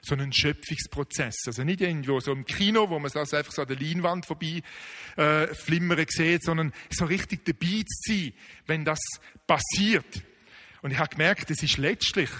so 0.00 0.14
einen 0.14 0.32
Schöpfungsprozess. 0.32 1.34
Also 1.46 1.64
nicht 1.64 1.80
irgendwo 1.80 2.20
so 2.20 2.32
im 2.32 2.44
Kino, 2.44 2.88
wo 2.88 2.98
man 2.98 3.10
das 3.12 3.34
einfach 3.34 3.52
so 3.52 3.62
an 3.62 3.68
der 3.68 3.78
Leinwand 3.78 4.26
vorbei 4.26 4.62
äh, 5.16 5.48
flimmern 5.54 6.04
sieht, 6.08 6.44
sondern 6.44 6.72
so 6.90 7.04
richtig 7.04 7.44
dabei 7.44 7.82
zu 7.82 8.12
sein, 8.12 8.32
wenn 8.66 8.84
das 8.84 9.00
passiert. 9.46 10.22
Und 10.82 10.92
ich 10.92 10.98
habe 10.98 11.10
gemerkt, 11.10 11.50
es 11.50 11.62
ist 11.62 11.78
letztlich 11.78 12.30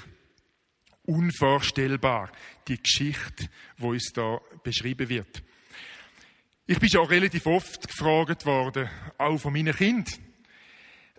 unvorstellbar, 1.05 2.31
die 2.69 2.81
Geschichte, 2.81 3.49
wo 3.79 3.91
uns 3.91 4.13
da 4.13 4.41
beschrieben 4.63 5.09
wird. 5.09 5.43
Ich 6.71 6.79
bin 6.79 6.91
schon 6.91 7.07
relativ 7.07 7.47
oft 7.47 7.89
gefragt 7.89 8.45
worden, 8.45 8.91
auch 9.17 9.39
von 9.39 9.55
meinen 9.55 9.75
Kindern, 9.75 10.05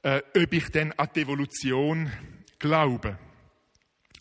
äh, 0.04 0.22
ob 0.38 0.54
ich 0.54 0.70
denn 0.70 0.92
an 0.92 1.10
die 1.16 1.22
Evolution 1.22 2.12
glaube. 2.60 3.18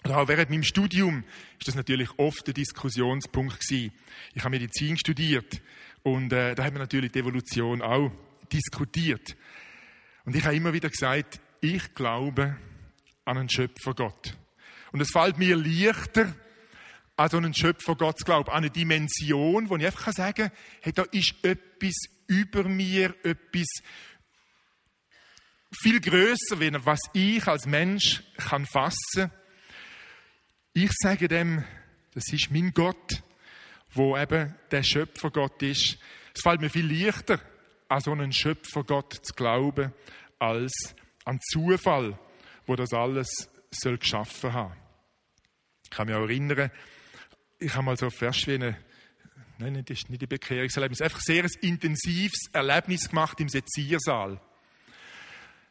Und 0.04 0.12
auch 0.12 0.26
während 0.26 0.49
meinem 0.49 0.62
Studium 0.62 1.25
ist 1.58 1.68
das 1.68 1.75
natürlich 1.75 2.08
oft 2.16 2.49
ein 2.49 2.54
Diskussionspunkt 2.54 3.61
gewesen. 3.61 3.92
Ich 4.32 4.42
habe 4.42 4.52
Medizin 4.52 4.97
studiert 4.97 5.61
und 6.02 6.32
äh, 6.32 6.54
da 6.54 6.64
haben 6.64 6.76
wir 6.76 6.80
natürlich 6.80 7.12
die 7.12 7.18
Evolution 7.18 7.82
auch 7.82 8.11
diskutiert. 8.50 9.37
Und 10.25 10.35
ich 10.35 10.47
habe 10.47 10.56
immer 10.56 10.73
wieder 10.73 10.88
gesagt, 10.88 11.40
ich 11.61 11.92
glaube 11.92 12.56
an 13.26 13.37
einen 13.37 13.50
Schöpfergott. 13.50 14.35
Und 14.92 15.02
es 15.02 15.11
fällt 15.11 15.37
mir 15.37 15.56
leichter, 15.56 16.35
an 17.18 17.28
so 17.28 17.37
einen 17.37 17.52
Schöpfergott 17.52 18.18
zu 18.18 18.25
glauben, 18.25 18.48
an 18.48 18.58
eine 18.58 18.70
Dimension, 18.70 19.68
wo 19.68 19.76
ich 19.76 19.84
einfach 19.84 20.12
sagen 20.12 20.48
kann, 20.48 20.52
hey, 20.80 20.92
da 20.92 21.02
ist 21.12 21.34
etwas 21.42 21.94
über 22.26 22.64
mir, 22.64 23.14
etwas 23.25 23.66
viel 25.82 26.00
größer, 26.00 26.58
was 26.84 27.00
ich 27.12 27.46
als 27.46 27.66
Mensch 27.66 28.22
kann 28.38 28.64
fassen 28.64 29.30
ich 30.84 30.92
sage 30.92 31.26
dem, 31.26 31.64
das 32.14 32.32
ist 32.32 32.52
mein 32.52 32.72
Gott, 32.72 33.22
wo 33.94 34.16
eben 34.16 34.54
der 34.70 34.84
Schöpfergott 34.84 35.60
ist. 35.62 35.98
Es 36.34 36.42
fällt 36.42 36.60
mir 36.60 36.70
viel 36.70 36.87
leichter, 36.87 37.40
an 37.88 38.00
so 38.00 38.12
einen 38.12 38.32
Schöpfergott 38.32 39.14
zu 39.26 39.34
glauben, 39.34 39.92
als 40.38 40.94
an 41.25 41.40
Zufall, 41.50 42.16
wo 42.66 42.76
das 42.76 42.92
alles 42.92 43.50
soll 43.72 43.98
geschaffen 43.98 44.52
haben. 44.52 44.76
Ich 45.82 45.90
kann 45.90 46.06
mich 46.06 46.14
auch 46.14 46.22
erinnern, 46.22 46.70
ich 47.58 47.74
habe 47.74 47.84
mal 47.84 47.96
so 47.96 48.10
fast 48.10 48.46
wie 48.46 48.54
eine, 48.54 48.76
nein, 49.58 49.84
das 49.84 49.98
ist 49.98 50.10
nicht 50.10 50.22
ein 50.22 50.28
Bekehrungserlebnis, 50.28 51.00
einfach 51.00 51.20
sehr 51.20 51.44
ein 51.44 51.50
intensives 51.60 52.48
Erlebnis 52.52 53.08
gemacht 53.08 53.40
im 53.40 53.48
Seziersaal. 53.48 54.40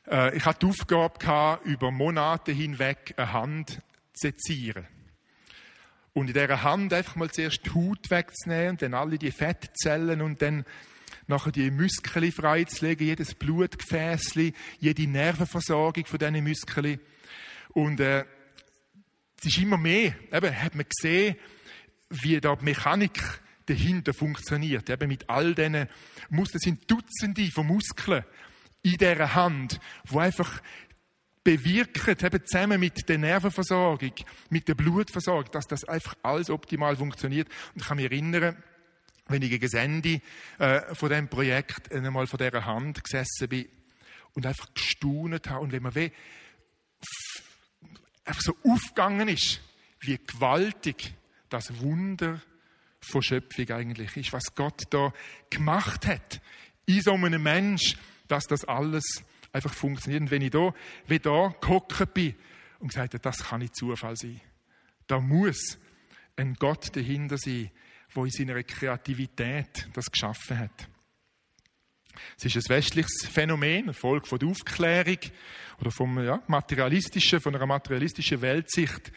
Äh, 0.10 0.36
ich 0.36 0.46
hatte 0.46 0.68
die 0.68 0.96
Aufgabe 0.96 1.68
über 1.68 1.92
Monate 1.92 2.52
hinweg 2.52 3.14
eine 3.18 3.32
Hand 3.32 3.70
zu 4.14 4.28
sezieren. 4.28 4.88
Und 6.14 6.28
in 6.28 6.34
dieser 6.34 6.64
Hand 6.64 6.94
einfach 6.94 7.16
mal 7.16 7.30
zuerst 7.30 7.66
die 7.66 7.70
Haut 7.70 8.10
wegzunehmen 8.10 8.78
dann 8.78 8.96
alle 8.96 9.20
die 9.20 9.32
Fettzellen 9.32 10.22
und 10.22 10.42
dann 10.42 10.66
nachher 11.28 11.52
die 11.52 11.70
Muskeln 11.70 12.32
freizulegen, 12.32 13.06
jedes 13.06 13.36
Blutgefäß, 13.36 14.34
jede 14.80 15.08
Nervenversorgung 15.08 16.06
von 16.06 16.20
diesen 16.20 16.44
Muskeln. 16.44 17.00
Und 17.70 18.00
äh, 18.00 18.26
es 19.40 19.46
ist 19.46 19.60
immer 19.60 19.78
mehr. 19.78 20.16
Eben, 20.32 20.64
hat 20.64 20.74
man 20.74 20.86
gesehen, 20.90 21.36
wie 22.10 22.40
da 22.40 22.56
die 22.56 22.66
Mechanik 22.66 23.42
dahinter 23.66 24.14
funktioniert. 24.14 24.90
Eben 24.90 25.10
mit 25.10 25.30
all 25.30 25.54
diesen 25.54 25.88
Muskeln 26.30 26.60
sind 26.60 26.90
Dutzende 26.90 27.52
von 27.52 27.68
Muskeln 27.68 28.24
in 28.84 28.98
dieser 28.98 29.36
Hand, 29.36 29.80
wo 30.06 30.20
einfach 30.20 30.62
bewirken, 31.44 32.18
eben 32.22 32.46
zusammen 32.46 32.80
mit 32.80 33.08
der 33.08 33.18
Nervenversorgung, 33.18 34.14
mit 34.50 34.68
der 34.68 34.76
Blutversorgung, 34.76 35.52
dass 35.52 35.68
das 35.68 35.84
einfach 35.86 36.16
alles 36.24 36.50
optimal 36.50 36.96
funktioniert. 36.96 37.48
Und 37.74 37.82
ich 37.82 37.88
kann 37.88 37.98
mich 37.98 38.12
erinnern, 38.12 38.62
wenn 39.28 39.42
ich 39.42 39.50
gegen 39.50 39.78
Ende 39.78 40.22
äh, 40.60 40.96
von 40.96 41.10
diesem 41.10 41.28
Projekt 41.28 41.92
einmal 41.92 42.28
von 42.28 42.38
dieser 42.38 42.66
Hand 42.66 43.04
gesessen 43.04 43.50
bin 43.50 43.68
und 44.34 44.46
einfach 44.46 44.74
gestaunet 44.74 45.50
habe 45.50 45.62
und 45.62 45.72
wenn 45.72 45.84
man 45.84 45.96
weh 45.96 46.12
einfach 48.26 48.42
so 48.42 48.56
aufgegangen 48.64 49.30
ist, 49.30 49.62
wie 50.02 50.18
gewaltig 50.18 51.14
das 51.50 51.80
Wunder 51.80 52.42
von 53.00 53.22
Schöpfung 53.22 53.70
eigentlich 53.72 54.18
ist, 54.18 54.34
was 54.34 54.56
Gott 54.56 54.84
da 54.90 55.14
gemacht 55.50 56.08
hat 56.08 56.42
in 56.86 57.02
so 57.02 57.14
einem 57.14 57.44
Mensch, 57.44 57.98
dass 58.28 58.46
das 58.46 58.66
alles 58.66 59.24
einfach 59.52 59.74
funktioniert. 59.74 60.22
Und 60.22 60.32
wenn 60.32 60.42
ich 60.42 60.52
da, 60.52 60.74
wie 61.08 61.20
da 61.20 61.54
gehockt 61.62 62.14
bin 62.14 62.36
und 62.80 62.90
gesagt 62.90 63.14
habe, 63.14 63.22
das 63.22 63.40
kann 63.40 63.60
nicht 63.60 63.76
Zufall 63.76 64.16
sein. 64.16 64.42
Da 65.08 65.20
muss 65.20 65.78
ein 66.36 66.54
Gott 66.56 66.96
dahinter 66.96 67.38
sein, 67.38 67.72
der 68.16 68.24
in 68.24 68.32
seiner 68.32 68.64
Kreativität 68.64 69.88
das 69.94 70.12
geschaffen 70.12 70.60
hat. 70.60 70.88
Es 72.38 72.46
ist 72.46 72.56
ein 72.56 72.70
westliches 72.70 73.28
Phänomen, 73.32 73.84
eine 73.84 73.94
Folge 73.94 74.28
von 74.28 74.40
der 74.40 74.50
Aufklärung 74.50 75.20
oder 75.80 75.92
vom 75.92 76.24
ja, 76.24 76.42
materialistischen, 76.48 77.40
von 77.40 77.56
einer 77.56 77.66
materialistischen 77.66 78.42
Weltsicht, 78.42 79.12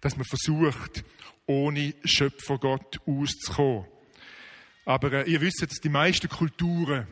dass 0.00 0.16
man 0.16 0.26
versucht, 0.26 1.04
ohne 1.46 1.94
Schöpfergott 2.04 3.00
auszukommen. 3.06 3.86
Aber 4.84 5.12
äh, 5.12 5.30
ihr 5.30 5.40
wisst, 5.40 5.62
dass 5.62 5.80
die 5.80 5.88
meisten 5.88 6.28
Kulturen, 6.28 7.06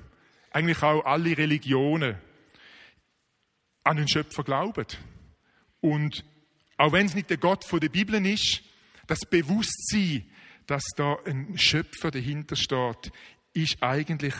eigentlich 0.50 0.82
auch 0.82 1.04
alle 1.04 1.36
Religionen, 1.36 2.16
an 3.84 3.96
den 3.96 4.08
Schöpfer 4.08 4.42
glauben. 4.42 4.86
Und 5.80 6.24
auch 6.76 6.92
wenn 6.92 7.06
es 7.06 7.14
nicht 7.14 7.30
der 7.30 7.36
Gott 7.36 7.64
von 7.64 7.80
der 7.80 7.88
Bibel 7.88 8.24
ist, 8.26 8.62
das 9.06 9.20
Bewusstsein, 9.20 10.24
dass 10.66 10.84
da 10.96 11.16
ein 11.24 11.58
Schöpfer 11.58 12.10
dahinter 12.10 12.56
steht, 12.56 13.12
ist 13.52 13.82
eigentlich 13.82 14.34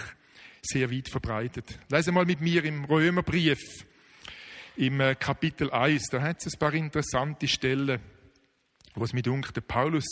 sehr 0.63 0.91
weit 0.91 1.09
verbreitet. 1.09 1.79
Lese 1.89 2.13
mal 2.13 2.27
mit 2.27 2.41
mir 2.41 2.65
im 2.65 2.85
Römerbrief, 2.85 3.59
im 4.77 5.01
äh, 5.01 5.15
Kapitel 5.15 5.71
1, 5.71 6.09
da 6.11 6.23
hat 6.23 6.45
es 6.45 6.55
ein 6.55 6.59
paar 6.59 6.75
interessante 6.75 7.49
Stellen, 7.49 8.01
wo 8.95 9.05
es 9.05 9.13
mit 9.13 9.27
dunkel, 9.27 9.53
der 9.53 9.61
Paulus 9.61 10.05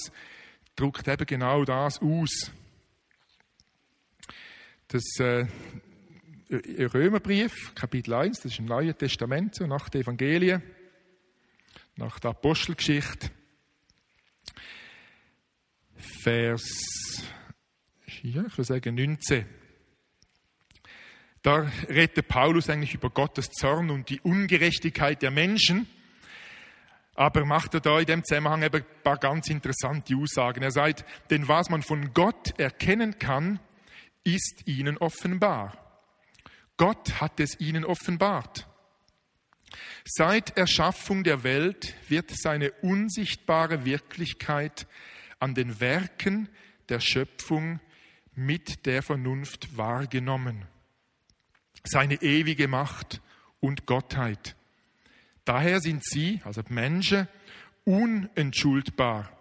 druckt 0.76 1.08
eben 1.08 1.26
genau 1.26 1.64
das 1.64 2.00
aus. 2.00 2.50
Das 4.88 5.04
äh, 5.18 5.46
Römerbrief, 6.50 7.74
Kapitel 7.74 8.14
1, 8.14 8.40
das 8.40 8.52
ist 8.52 8.58
im 8.58 8.66
Neuen 8.66 8.96
Testament, 8.96 9.54
so 9.54 9.66
nach 9.66 9.88
den 9.88 10.02
Evangelien, 10.02 10.62
nach 11.96 12.18
der 12.20 12.30
Apostelgeschichte. 12.30 13.30
Vers, 16.22 16.64
ja, 18.22 18.44
ich 18.46 18.52
würde 18.52 18.64
sagen 18.64 18.94
19. 18.94 19.44
Da 21.42 21.70
redet 21.88 22.26
Paulus 22.28 22.70
eigentlich 22.70 22.94
über 22.94 23.10
Gottes 23.10 23.50
Zorn 23.50 23.90
und 23.90 24.08
die 24.08 24.20
Ungerechtigkeit 24.20 25.22
der 25.22 25.30
Menschen. 25.30 25.86
Aber 27.18 27.44
macht 27.44 27.74
er 27.74 27.80
da 27.80 27.98
in 27.98 28.06
dem 28.06 28.24
Zusammenhang 28.24 28.62
ein 28.62 28.84
paar 29.02 29.16
ganz 29.16 29.50
interessante 29.50 30.14
Aussagen. 30.14 30.62
Er 30.62 30.70
sagt, 30.70 31.04
denn 31.30 31.48
was 31.48 31.68
man 31.68 31.82
von 31.82 32.14
Gott 32.14 32.56
erkennen 32.60 33.18
kann, 33.18 33.58
ist 34.22 34.68
ihnen 34.68 34.96
offenbar. 34.98 35.76
Gott 36.76 37.20
hat 37.20 37.40
es 37.40 37.58
ihnen 37.58 37.84
offenbart. 37.84 38.68
Seit 40.04 40.56
Erschaffung 40.56 41.24
der 41.24 41.42
Welt 41.42 41.96
wird 42.08 42.30
seine 42.30 42.70
unsichtbare 42.82 43.84
Wirklichkeit 43.84 44.86
an 45.40 45.56
den 45.56 45.80
Werken 45.80 46.48
der 46.88 47.00
Schöpfung 47.00 47.80
mit 48.36 48.86
der 48.86 49.02
Vernunft 49.02 49.76
wahrgenommen. 49.76 50.66
Seine 51.82 52.22
ewige 52.22 52.68
Macht 52.68 53.20
und 53.58 53.86
Gottheit. 53.86 54.54
Daher 55.48 55.80
sind 55.80 56.04
sie, 56.04 56.42
also 56.44 56.60
Menschen, 56.68 57.26
unentschuldbar. 57.86 59.32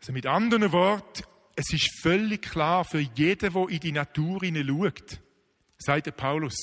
Also 0.00 0.14
mit 0.14 0.24
anderen 0.24 0.72
Worten, 0.72 1.24
es 1.56 1.70
ist 1.74 2.00
völlig 2.00 2.40
klar 2.40 2.86
für 2.86 3.00
jeden, 3.00 3.52
der 3.52 3.68
in 3.68 3.80
die 3.80 3.92
Natur 3.92 4.40
hineinschaut, 4.40 5.20
sagt 5.76 6.06
der 6.06 6.12
Paulus, 6.12 6.56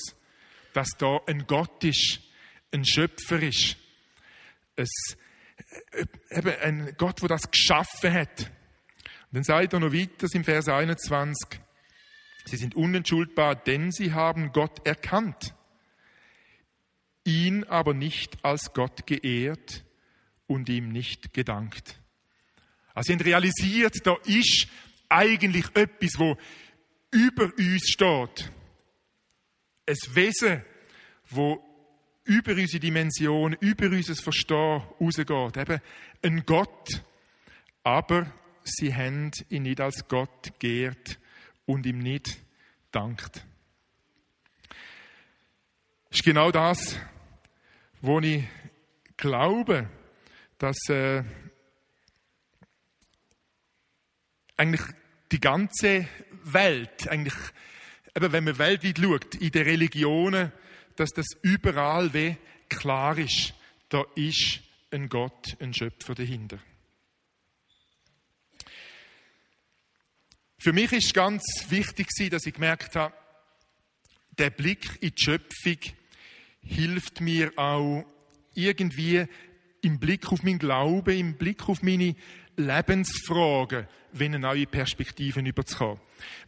dass 0.72 0.88
da 0.98 1.20
ein 1.28 1.46
Gott 1.46 1.84
ist, 1.84 2.18
ein 2.72 2.84
Schöpfer 2.84 3.40
ist. 3.40 3.76
Es, 4.74 4.90
äh, 5.92 6.04
eben 6.30 6.54
ein 6.60 6.94
Gott, 6.98 7.22
der 7.22 7.28
das 7.28 7.48
geschaffen 7.48 8.12
hat. 8.12 8.40
Und 8.40 9.34
dann 9.34 9.44
sagt 9.44 9.72
er 9.72 9.78
noch 9.78 9.92
weiter 9.92 10.26
im 10.32 10.42
Vers 10.42 10.66
21, 10.66 11.60
sie 12.44 12.56
sind 12.56 12.74
unentschuldbar, 12.74 13.54
denn 13.54 13.92
sie 13.92 14.14
haben 14.14 14.50
Gott 14.50 14.84
erkannt, 14.84 15.54
ihn 17.28 17.64
aber 17.64 17.92
nicht 17.92 18.42
als 18.42 18.72
Gott 18.72 19.06
geehrt 19.06 19.84
und 20.46 20.68
ihm 20.70 20.88
nicht 20.88 21.34
gedankt. 21.34 22.00
Also 22.94 23.08
sie 23.08 23.12
haben 23.12 23.20
realisiert, 23.20 23.94
da 24.04 24.16
ist 24.24 24.66
eigentlich 25.10 25.66
etwas, 25.74 26.18
wo 26.18 26.38
über 27.10 27.52
uns 27.56 27.88
steht. 27.88 28.50
Ein 29.86 29.96
Wesen, 30.14 30.62
wo 31.28 31.62
über 32.24 32.52
unsere 32.52 32.80
Dimension, 32.80 33.52
über 33.60 33.86
unser 33.86 34.14
Verstehen 34.14 34.82
rausgeht. 34.98 35.56
Eben 35.56 35.80
ein 36.22 36.46
Gott, 36.46 37.02
aber 37.84 38.32
sie 38.64 38.94
haben 38.94 39.30
ihn 39.50 39.64
nicht 39.64 39.80
als 39.80 40.08
Gott 40.08 40.58
geehrt 40.58 41.18
und 41.66 41.84
ihm 41.84 41.98
nicht 41.98 42.38
dankt. 42.90 43.44
Das 46.08 46.20
ist 46.20 46.24
genau 46.24 46.50
das, 46.50 46.98
wo 48.00 48.20
ich 48.20 48.44
glaube, 49.16 49.88
dass 50.58 50.76
äh, 50.88 51.22
eigentlich 54.56 54.82
die 55.30 55.40
ganze 55.40 56.08
Welt, 56.44 57.08
eigentlich, 57.08 57.34
eben 58.16 58.32
wenn 58.32 58.44
man 58.44 58.58
weltweit 58.58 58.98
schaut, 58.98 59.34
in 59.36 59.50
den 59.50 59.64
Religionen, 59.64 60.52
dass 60.96 61.10
das 61.10 61.26
überall 61.42 62.12
wie 62.14 62.36
klar 62.68 63.18
ist, 63.18 63.54
da 63.88 64.04
ist 64.14 64.60
ein 64.90 65.08
Gott, 65.08 65.56
ein 65.60 65.72
Schöpfer 65.72 66.14
dahinter. 66.14 66.58
Für 70.58 70.72
mich 70.72 70.92
ist 70.92 71.14
ganz 71.14 71.44
wichtig, 71.68 72.08
dass 72.30 72.46
ich 72.46 72.54
gemerkt 72.54 72.96
habe, 72.96 73.14
der 74.38 74.50
Blick 74.50 74.98
in 75.00 75.10
die 75.10 75.22
Schöpfung 75.22 75.78
hilft 76.68 77.20
mir 77.20 77.50
auch 77.56 78.04
irgendwie 78.54 79.26
im 79.80 79.98
Blick 79.98 80.30
auf 80.30 80.42
meinen 80.42 80.58
Glauben, 80.58 81.16
im 81.16 81.34
Blick 81.34 81.68
auf 81.68 81.82
meine 81.82 82.14
Lebensfragen, 82.56 83.86
wenn 84.12 84.34
eine 84.34 84.40
neue 84.40 84.66
Perspektiven 84.66 85.46
überzukommen. 85.46 86.00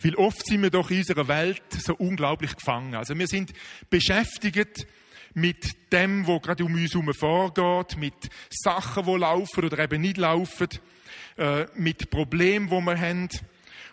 Weil 0.02 0.14
oft 0.16 0.44
sind 0.46 0.62
wir 0.62 0.70
doch 0.70 0.90
in 0.90 0.98
unserer 0.98 1.28
Welt 1.28 1.62
so 1.78 1.94
unglaublich 1.94 2.56
gefangen. 2.56 2.94
Also 2.94 3.16
wir 3.16 3.28
sind 3.28 3.52
beschäftigt 3.88 4.86
mit 5.34 5.92
dem, 5.92 6.26
wo 6.26 6.40
gerade 6.40 6.64
um 6.64 6.74
uns 6.74 6.92
herum 6.92 7.12
vorgeht, 7.14 7.96
mit 7.96 8.30
Sachen, 8.50 9.04
die 9.04 9.16
laufen 9.16 9.64
oder 9.64 9.78
eben 9.78 10.00
nicht 10.00 10.16
laufen, 10.16 10.68
äh, 11.36 11.66
mit 11.76 12.10
Problemen, 12.10 12.68
die 12.68 12.84
wir 12.84 13.00
haben 13.00 13.28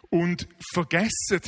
und 0.09 0.47
vergessen 0.73 1.41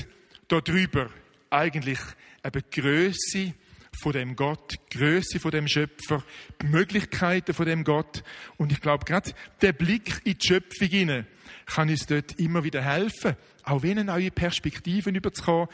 darüber 0.48 1.10
eigentlich 1.50 2.00
eben 2.44 2.64
die 2.72 2.82
Grösse 2.82 3.54
von 4.02 4.14
dem 4.14 4.36
Gott, 4.36 4.74
die 4.74 4.98
Größe 4.98 5.40
von 5.40 5.52
dem 5.52 5.68
Schöpfer, 5.68 6.24
die 6.62 6.68
Möglichkeiten 6.68 7.54
von 7.54 7.66
dem 7.66 7.84
Gott. 7.84 8.24
Und 8.58 8.72
ich 8.72 8.82
glaube, 8.82 9.06
gerade 9.06 9.32
der 9.62 9.74
Blick 9.74 10.22
in 10.24 10.38
die 10.38 10.48
Schöpfung 10.48 10.88
hinein 10.88 11.28
kann 11.66 11.90
uns 11.90 12.06
dort 12.06 12.40
immer 12.40 12.64
wieder 12.64 12.82
helfen, 12.82 13.36
auch 13.64 13.84
wenn 13.84 14.06
neue 14.06 14.32
Perspektiven 14.32 15.16
überzukommen 15.16 15.70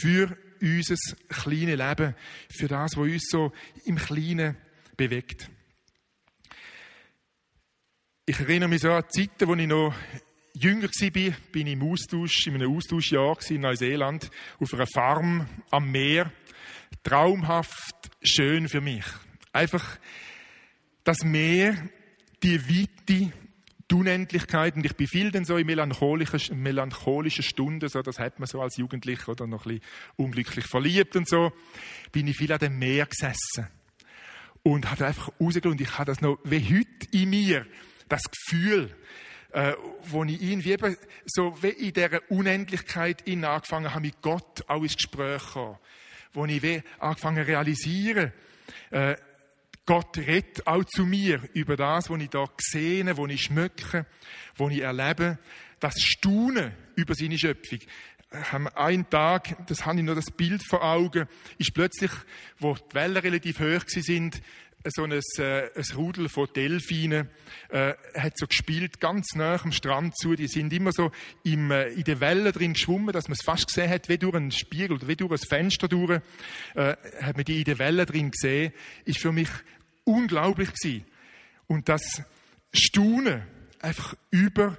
für 0.00 0.36
unser 0.60 0.96
kleines 1.28 1.78
Leben, 1.78 2.14
für 2.50 2.68
das, 2.68 2.96
was 2.96 3.04
uns 3.04 3.28
so 3.28 3.52
im 3.84 3.96
Kleinen 3.96 4.56
bewegt. 4.96 5.48
Ich 8.26 8.38
erinnere 8.40 8.68
mich 8.68 8.82
so 8.82 8.90
an 8.90 9.04
Zeiten, 9.08 9.46
wo 9.46 9.54
ich 9.54 9.66
noch 9.66 9.94
jünger 10.52 10.88
war, 10.88 11.34
bin 11.52 11.66
ich 11.66 11.72
im 11.72 11.82
Austausch, 11.82 12.46
in 12.46 12.56
einem 12.56 12.76
Austauschjahr 12.76 13.38
in 13.48 13.60
Neuseeland, 13.60 14.30
auf 14.58 14.74
einer 14.74 14.86
Farm 14.86 15.48
am 15.70 15.90
Meer 15.90 16.30
traumhaft 17.02 18.10
schön 18.22 18.68
für 18.68 18.80
mich. 18.80 19.04
Einfach 19.52 19.98
das 21.04 21.24
Meer, 21.24 21.76
die 22.42 22.60
Weite, 22.68 23.32
die 23.90 23.94
Unendlichkeit. 23.94 24.76
Und 24.76 24.84
ich 24.84 24.94
bin 24.96 25.06
viel 25.06 25.30
dann 25.30 25.44
so 25.44 25.56
in 25.56 25.66
melancholischen, 25.66 26.60
melancholischen 26.60 27.42
Stunden, 27.42 27.88
so, 27.88 28.02
das 28.02 28.18
hat 28.18 28.38
man 28.38 28.46
so 28.46 28.60
als 28.60 28.76
Jugendlicher 28.76 29.32
oder 29.32 29.46
noch 29.46 29.66
ein 29.66 29.78
bisschen 29.78 29.92
unglücklich 30.16 30.66
verliebt 30.66 31.16
und 31.16 31.28
so, 31.28 31.52
bin 32.12 32.26
ich 32.26 32.36
viel 32.36 32.52
an 32.52 32.58
dem 32.58 32.78
Meer 32.78 33.06
gesessen. 33.06 33.68
Und 34.62 34.90
habe 34.90 35.06
einfach 35.06 35.30
rausgeschaut 35.40 35.80
ich 35.80 35.98
habe 35.98 36.04
das 36.04 36.20
noch 36.20 36.38
wie 36.44 36.60
heute 36.62 37.16
in 37.16 37.30
mir, 37.30 37.66
das 38.08 38.22
Gefühl, 38.24 38.94
äh, 39.52 39.72
wo 40.04 40.24
ich 40.24 40.42
irgendwie 40.42 40.72
eben 40.72 40.96
so 41.24 41.56
wie 41.62 41.68
in 41.68 41.94
dieser 41.94 42.20
Unendlichkeit 42.30 43.26
angefangen 43.26 43.94
habe, 43.94 44.00
mit 44.02 44.20
Gott 44.20 44.68
auch 44.68 44.82
ins 44.82 44.96
Gespräch 44.96 45.42
zu 45.42 45.52
kommen 45.52 45.78
wo 46.32 46.44
ich 46.46 46.82
angefangen 46.98 47.44
zu 47.44 47.50
realisieren, 47.50 48.32
äh, 48.90 49.16
Gott 49.86 50.18
redet 50.18 50.66
auch 50.66 50.84
zu 50.84 51.06
mir 51.06 51.40
über 51.54 51.74
das, 51.74 52.10
was 52.10 52.20
ich 52.20 52.28
da 52.28 52.44
sehe, 52.58 53.16
was 53.16 53.30
ich 53.30 53.42
schmecke, 53.44 54.04
was 54.58 54.72
ich 54.72 54.82
erlebe. 54.82 55.38
Das 55.80 55.94
Staunen 55.98 56.72
über 56.94 57.14
seine 57.14 57.38
Schöpfung. 57.38 57.78
Einen 58.74 59.08
Tag, 59.08 59.66
das 59.66 59.86
habe 59.86 59.98
ich 59.98 60.04
noch 60.04 60.14
das 60.14 60.30
Bild 60.30 60.62
vor 60.62 60.84
Augen, 60.84 61.26
ist 61.56 61.72
plötzlich, 61.72 62.10
wo 62.58 62.74
die 62.74 62.94
Wellen 62.94 63.16
relativ 63.16 63.60
hoch 63.60 63.84
sind, 63.86 64.42
so 64.84 65.04
ein, 65.04 65.12
äh, 65.12 65.70
ein 65.74 65.96
Rudel 65.96 66.28
von 66.28 66.48
Delfinen 66.54 67.28
äh, 67.68 67.94
hat 68.14 68.38
so 68.38 68.46
gespielt, 68.46 69.00
ganz 69.00 69.34
nah 69.34 69.60
am 69.62 69.72
Strand 69.72 70.16
zu. 70.16 70.34
Die 70.34 70.46
sind 70.46 70.72
immer 70.72 70.92
so 70.92 71.10
im, 71.42 71.70
äh, 71.70 71.88
in 71.88 72.04
den 72.04 72.20
Wellen 72.20 72.52
drin 72.52 72.72
geschwommen, 72.74 73.12
dass 73.12 73.28
man 73.28 73.34
es 73.34 73.44
fast 73.44 73.66
gesehen 73.66 73.90
hat, 73.90 74.08
wie 74.08 74.18
durch 74.18 74.34
einen 74.34 74.52
Spiegel 74.52 74.92
oder 74.92 75.08
wie 75.08 75.16
durch 75.16 75.32
ein 75.32 75.38
Fenster 75.38 75.88
durch, 75.88 76.20
äh, 76.74 76.96
hat 77.20 77.36
man 77.36 77.44
die 77.44 77.58
in 77.58 77.64
den 77.64 77.78
Wellen 77.78 78.06
drin 78.06 78.30
gesehen. 78.30 78.72
Ist 79.04 79.18
für 79.18 79.32
mich 79.32 79.50
unglaublich 80.04 80.72
gewesen. 80.72 81.04
Und 81.66 81.88
das 81.88 82.22
Staunen 82.72 83.42
einfach 83.80 84.14
über 84.30 84.78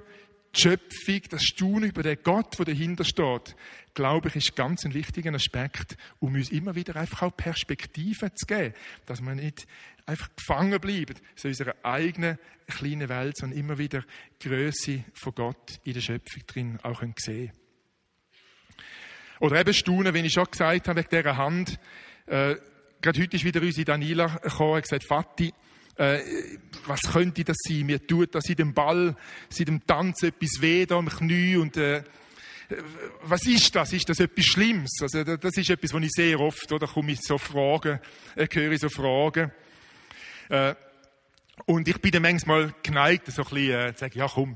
die 0.55 0.61
Schöpfung, 0.61 1.21
das 1.29 1.43
Staunen 1.43 1.89
über 1.89 2.03
den 2.03 2.17
Gott, 2.23 2.57
der 2.57 2.65
dahinter 2.65 3.03
steht, 3.03 3.55
glaube 3.93 4.29
ich, 4.29 4.35
ist 4.35 4.55
ganz 4.55 4.85
ein 4.85 4.93
wichtiger 4.93 5.33
Aspekt, 5.33 5.97
um 6.19 6.35
uns 6.35 6.51
immer 6.51 6.75
wieder 6.75 6.95
einfach 6.95 7.23
auch 7.23 7.35
Perspektiven 7.35 8.31
zu 8.35 8.45
geben, 8.45 8.73
dass 9.05 9.21
wir 9.21 9.35
nicht 9.35 9.67
einfach 10.05 10.29
gefangen 10.35 10.79
bleiben 10.79 11.15
in 11.43 11.49
unserer 11.49 11.75
eigenen 11.83 12.37
kleinen 12.67 13.09
Welt, 13.09 13.37
sondern 13.37 13.59
immer 13.59 13.77
wieder 13.77 14.03
die 14.41 14.49
Größe 14.49 15.03
von 15.13 15.33
Gott 15.35 15.79
in 15.83 15.93
der 15.93 16.01
Schöpfung 16.01 16.43
drin 16.47 16.79
auch 16.83 17.01
sehen 17.01 17.13
können. 17.15 17.51
Oder 19.39 19.61
eben 19.61 19.73
staunen, 19.73 20.13
wenn 20.13 20.25
ich 20.25 20.33
schon 20.33 20.45
gesagt 20.45 20.87
habe, 20.87 20.99
wegen 20.99 21.09
dieser 21.09 21.37
Hand, 21.37 21.79
äh, 22.25 22.55
gerade 23.01 23.21
heute 23.21 23.37
ist 23.37 23.45
wieder 23.45 23.61
unsere 23.61 23.85
Daniela 23.85 24.27
gekommen 24.27 24.73
und 24.73 24.81
gesagt, 24.81 25.05
Vati, 25.09 25.53
äh, 25.95 26.19
was 26.85 27.01
könnte 27.01 27.43
das 27.43 27.57
sein? 27.59 27.85
Mir 27.85 28.05
tut 28.05 28.35
das 28.35 28.45
in 28.49 28.55
dem 28.55 28.73
Ball, 28.73 29.15
seit 29.49 29.67
dem 29.67 29.85
Tanz 29.85 30.23
etwas 30.23 30.61
weh 30.61 30.85
da 30.85 30.97
am 30.97 31.07
Knie 31.07 31.57
und 31.57 31.77
äh, 31.77 32.03
was 33.23 33.45
ist 33.45 33.75
das? 33.75 33.93
Ist 33.93 34.09
das 34.09 34.19
etwas 34.19 34.45
Schlimmes? 34.45 34.91
Also, 35.01 35.23
das 35.23 35.57
ist 35.57 35.69
etwas, 35.69 35.93
was 35.93 36.03
ich 36.03 36.11
sehr 36.11 36.39
oft, 36.39 36.71
oder 36.71 36.87
komme 36.87 37.11
ich 37.11 37.19
so 37.21 37.37
Fragen, 37.37 37.99
äh, 38.35 38.47
höre 38.51 38.71
ich 38.71 38.81
so 38.81 38.89
Fragen. 38.89 39.51
Äh, 40.49 40.75
und 41.65 41.87
ich 41.87 41.99
bin 41.99 42.11
dann 42.11 42.21
manchmal 42.21 42.73
geneigt, 42.83 43.31
so 43.31 43.43
ein 43.43 43.49
bisschen 43.49 43.89
äh, 43.89 43.93
zu 43.93 43.99
sagen, 43.99 44.17
ja 44.17 44.27
komm, 44.27 44.55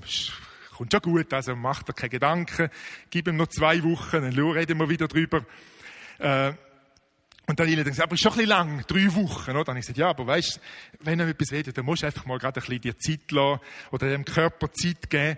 kommt 0.76 0.92
schon 0.92 1.02
gut, 1.02 1.34
also 1.34 1.56
macht 1.56 1.90
er 1.90 1.94
keine 1.94 2.10
Gedanken, 2.10 2.70
gib 3.10 3.28
ihm 3.28 3.38
noch 3.38 3.48
zwei 3.48 3.84
Wochen, 3.84 4.22
dann 4.22 4.52
reden 4.52 4.80
wir 4.80 4.90
wieder 4.90 5.08
drüber. 5.08 5.46
Äh, 6.20 6.54
und 7.46 7.60
dann 7.60 7.70
habe 7.70 7.90
ich 7.90 8.02
aber 8.02 8.14
ist 8.14 8.22
schon 8.22 8.32
ein 8.32 8.38
bisschen 8.38 8.50
lang, 8.50 8.84
drei 8.88 9.14
Wochen, 9.16 9.52
oder? 9.52 9.66
Dann 9.66 9.74
habe 9.74 9.80
ich 9.80 9.86
gesagt, 9.86 9.98
ja, 9.98 10.10
aber 10.10 10.26
weißt, 10.26 10.62
wenn 11.02 11.20
er 11.20 11.28
etwas 11.28 11.52
redet, 11.52 11.78
dann 11.78 11.86
musst 11.86 12.04
du 12.04 12.06
einfach 12.06 12.26
mal 12.26 12.40
gerade 12.40 12.62
ein 12.62 12.66
bisschen 12.66 12.82
dir 12.82 12.98
Zeit 12.98 13.32
lassen 13.32 13.60
oder 13.92 14.10
dem 14.10 14.24
Körper 14.24 14.72
Zeit 14.72 15.10
geben. 15.10 15.38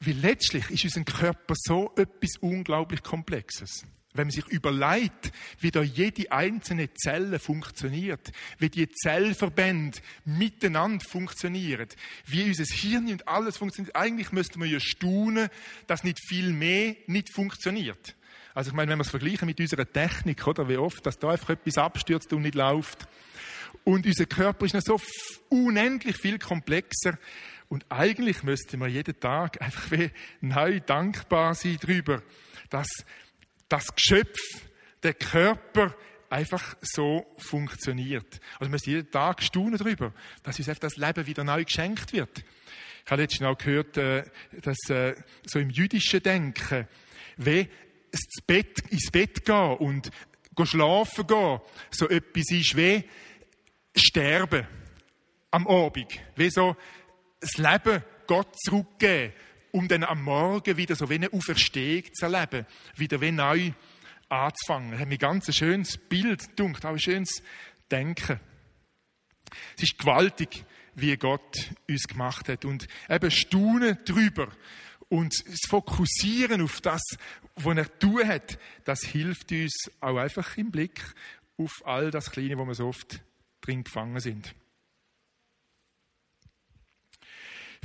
Weil 0.00 0.14
letztlich 0.14 0.70
ist 0.70 0.84
unser 0.84 1.04
Körper 1.04 1.54
so 1.56 1.92
etwas 1.96 2.36
unglaublich 2.40 3.02
Komplexes. 3.02 3.84
Wenn 4.12 4.28
man 4.28 4.32
sich 4.32 4.46
überlegt, 4.46 5.30
wie 5.60 5.70
da 5.70 5.82
jede 5.82 6.32
einzelne 6.32 6.92
Zelle 6.94 7.38
funktioniert, 7.38 8.32
wie 8.58 8.70
die 8.70 8.88
Zellverbände 8.88 9.98
miteinander 10.24 11.04
funktionieren, 11.04 11.88
wie 12.24 12.44
unser 12.44 12.64
Hirn 12.64 13.08
und 13.08 13.28
alles 13.28 13.58
funktioniert, 13.58 13.94
eigentlich 13.94 14.32
müsste 14.32 14.58
man 14.58 14.70
ja 14.70 14.80
staunen, 14.80 15.48
dass 15.86 16.02
nicht 16.02 16.18
viel 16.26 16.52
mehr 16.52 16.96
nicht 17.06 17.32
funktioniert. 17.34 18.16
Also 18.54 18.70
ich 18.70 18.74
meine, 18.74 18.90
wenn 18.90 18.98
wir 18.98 19.04
es 19.04 19.10
vergleichen 19.10 19.44
mit 19.44 19.60
unserer 19.60 19.84
Technik, 19.84 20.46
oder, 20.46 20.66
wie 20.66 20.78
oft, 20.78 21.04
dass 21.04 21.18
da 21.18 21.28
einfach 21.28 21.50
etwas 21.50 21.76
abstürzt 21.76 22.32
und 22.32 22.40
nicht 22.40 22.54
läuft. 22.54 23.06
Und 23.84 24.06
unser 24.06 24.24
Körper 24.24 24.64
ist 24.64 24.72
noch 24.72 24.80
so 24.80 25.00
unendlich 25.50 26.16
viel 26.16 26.38
komplexer. 26.38 27.18
Und 27.68 27.84
eigentlich 27.88 28.42
müsste 28.42 28.76
man 28.76 28.90
jeden 28.90 29.18
Tag 29.18 29.60
einfach 29.60 29.90
wie 29.90 30.10
neu 30.40 30.80
dankbar 30.80 31.54
sein 31.54 31.78
darüber, 31.80 32.22
dass 32.70 32.88
das 33.68 33.94
Geschöpf, 33.94 34.38
der 35.02 35.14
Körper, 35.14 35.94
einfach 36.30 36.76
so 36.80 37.26
funktioniert. 37.38 38.40
Also 38.54 38.62
wir 38.62 38.68
müssen 38.70 38.90
jeden 38.90 39.10
Tag 39.10 39.42
staunen 39.42 39.78
darüber, 39.78 40.12
dass 40.42 40.58
uns 40.58 40.68
einfach 40.68 40.80
das 40.80 40.96
Leben 40.96 41.26
wieder 41.26 41.44
neu 41.44 41.64
geschenkt 41.64 42.12
wird. 42.12 42.44
Ich 43.04 43.10
habe 43.10 43.22
letztens 43.22 43.48
auch 43.48 43.58
gehört, 43.58 43.96
äh, 43.96 44.24
dass 44.62 44.76
äh, 44.90 45.14
so 45.44 45.58
im 45.58 45.70
jüdischen 45.70 46.22
Denken, 46.22 46.88
wie 47.36 47.68
ins 48.10 48.44
Bett, 48.46 48.80
ins 48.90 49.10
Bett 49.10 49.44
gehen 49.44 49.76
und 49.76 50.10
schlafen 50.64 51.26
gehen, 51.26 51.60
so 51.90 52.08
etwas 52.08 52.50
ist 52.50 52.76
wie 52.76 53.04
Sterben 53.94 54.66
am 55.50 55.66
Abend. 55.66 56.20
Wie 56.34 56.50
so 56.50 56.76
das 57.46 57.58
Leben 57.58 58.02
Gott 58.26 58.58
zurückgeben, 58.60 59.32
um 59.72 59.88
dann 59.88 60.04
am 60.04 60.22
Morgen 60.22 60.76
wieder 60.76 60.94
so 60.96 61.08
wie 61.10 61.14
eine 61.14 61.32
Auferstehung 61.32 62.04
zu 62.12 62.26
erleben, 62.26 62.66
wieder 62.96 63.20
wie 63.20 63.32
neu 63.32 63.72
anzufangen. 64.28 64.92
Das 64.92 65.00
hat 65.00 65.08
mir 65.08 65.18
ganz 65.18 65.54
schönes 65.54 65.96
Bild 65.96 66.58
dunkt, 66.58 66.84
auch 66.84 66.90
ein 66.90 66.98
schönes 66.98 67.42
Denken. 67.90 68.40
Es 69.76 69.84
ist 69.84 69.98
gewaltig, 69.98 70.64
wie 70.94 71.16
Gott 71.16 71.70
uns 71.88 72.08
gemacht 72.08 72.48
hat 72.48 72.64
und 72.64 72.88
eben 73.08 73.30
staunen 73.30 73.98
drüber 74.04 74.48
und 75.08 75.34
das 75.46 75.60
Fokussieren 75.68 76.62
auf 76.62 76.80
das, 76.80 77.02
was 77.54 77.76
er 77.76 77.98
tun 77.98 78.26
hat, 78.26 78.58
das 78.84 79.02
hilft 79.02 79.52
uns 79.52 79.90
auch 80.00 80.16
einfach 80.16 80.56
im 80.56 80.70
Blick 80.70 81.00
auf 81.58 81.72
all 81.84 82.10
das 82.10 82.30
Kleine, 82.30 82.58
wo 82.58 82.66
wir 82.66 82.74
so 82.74 82.88
oft 82.88 83.20
drin 83.60 83.84
gefangen 83.84 84.20
sind. 84.20 84.54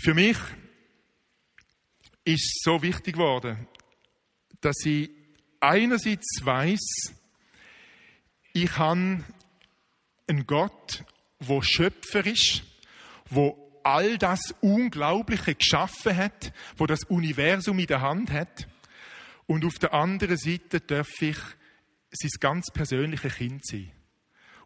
Für 0.04 0.16
mich 0.16 0.38
ist 2.24 2.44
es 2.44 2.62
so 2.64 2.82
wichtig 2.82 3.14
geworden, 3.14 3.68
dass 4.60 4.84
ich 4.84 5.12
einerseits 5.60 6.40
weiß, 6.44 7.14
ich 8.54 8.78
habe 8.80 9.24
einen 10.28 10.48
Gott, 10.48 11.04
wo 11.38 11.62
Schöpfer 11.62 12.26
ist, 12.26 12.64
wo 13.30 13.80
all 13.84 14.18
das 14.18 14.56
Unglaubliche 14.62 15.54
geschaffen 15.54 16.18
hat, 16.18 16.52
wo 16.78 16.88
das 16.88 17.04
Universum 17.04 17.78
in 17.78 17.86
der 17.86 18.02
Hand 18.02 18.32
hat. 18.32 18.68
Und 19.46 19.66
auf 19.66 19.76
der 19.76 19.94
anderen 19.94 20.38
Seite 20.38 20.82
darf 20.82 21.22
ich 21.22 21.38
sein 22.10 22.32
ganz 22.40 22.72
persönliche 22.74 23.30
Kind 23.30 23.64
sein. 23.68 23.92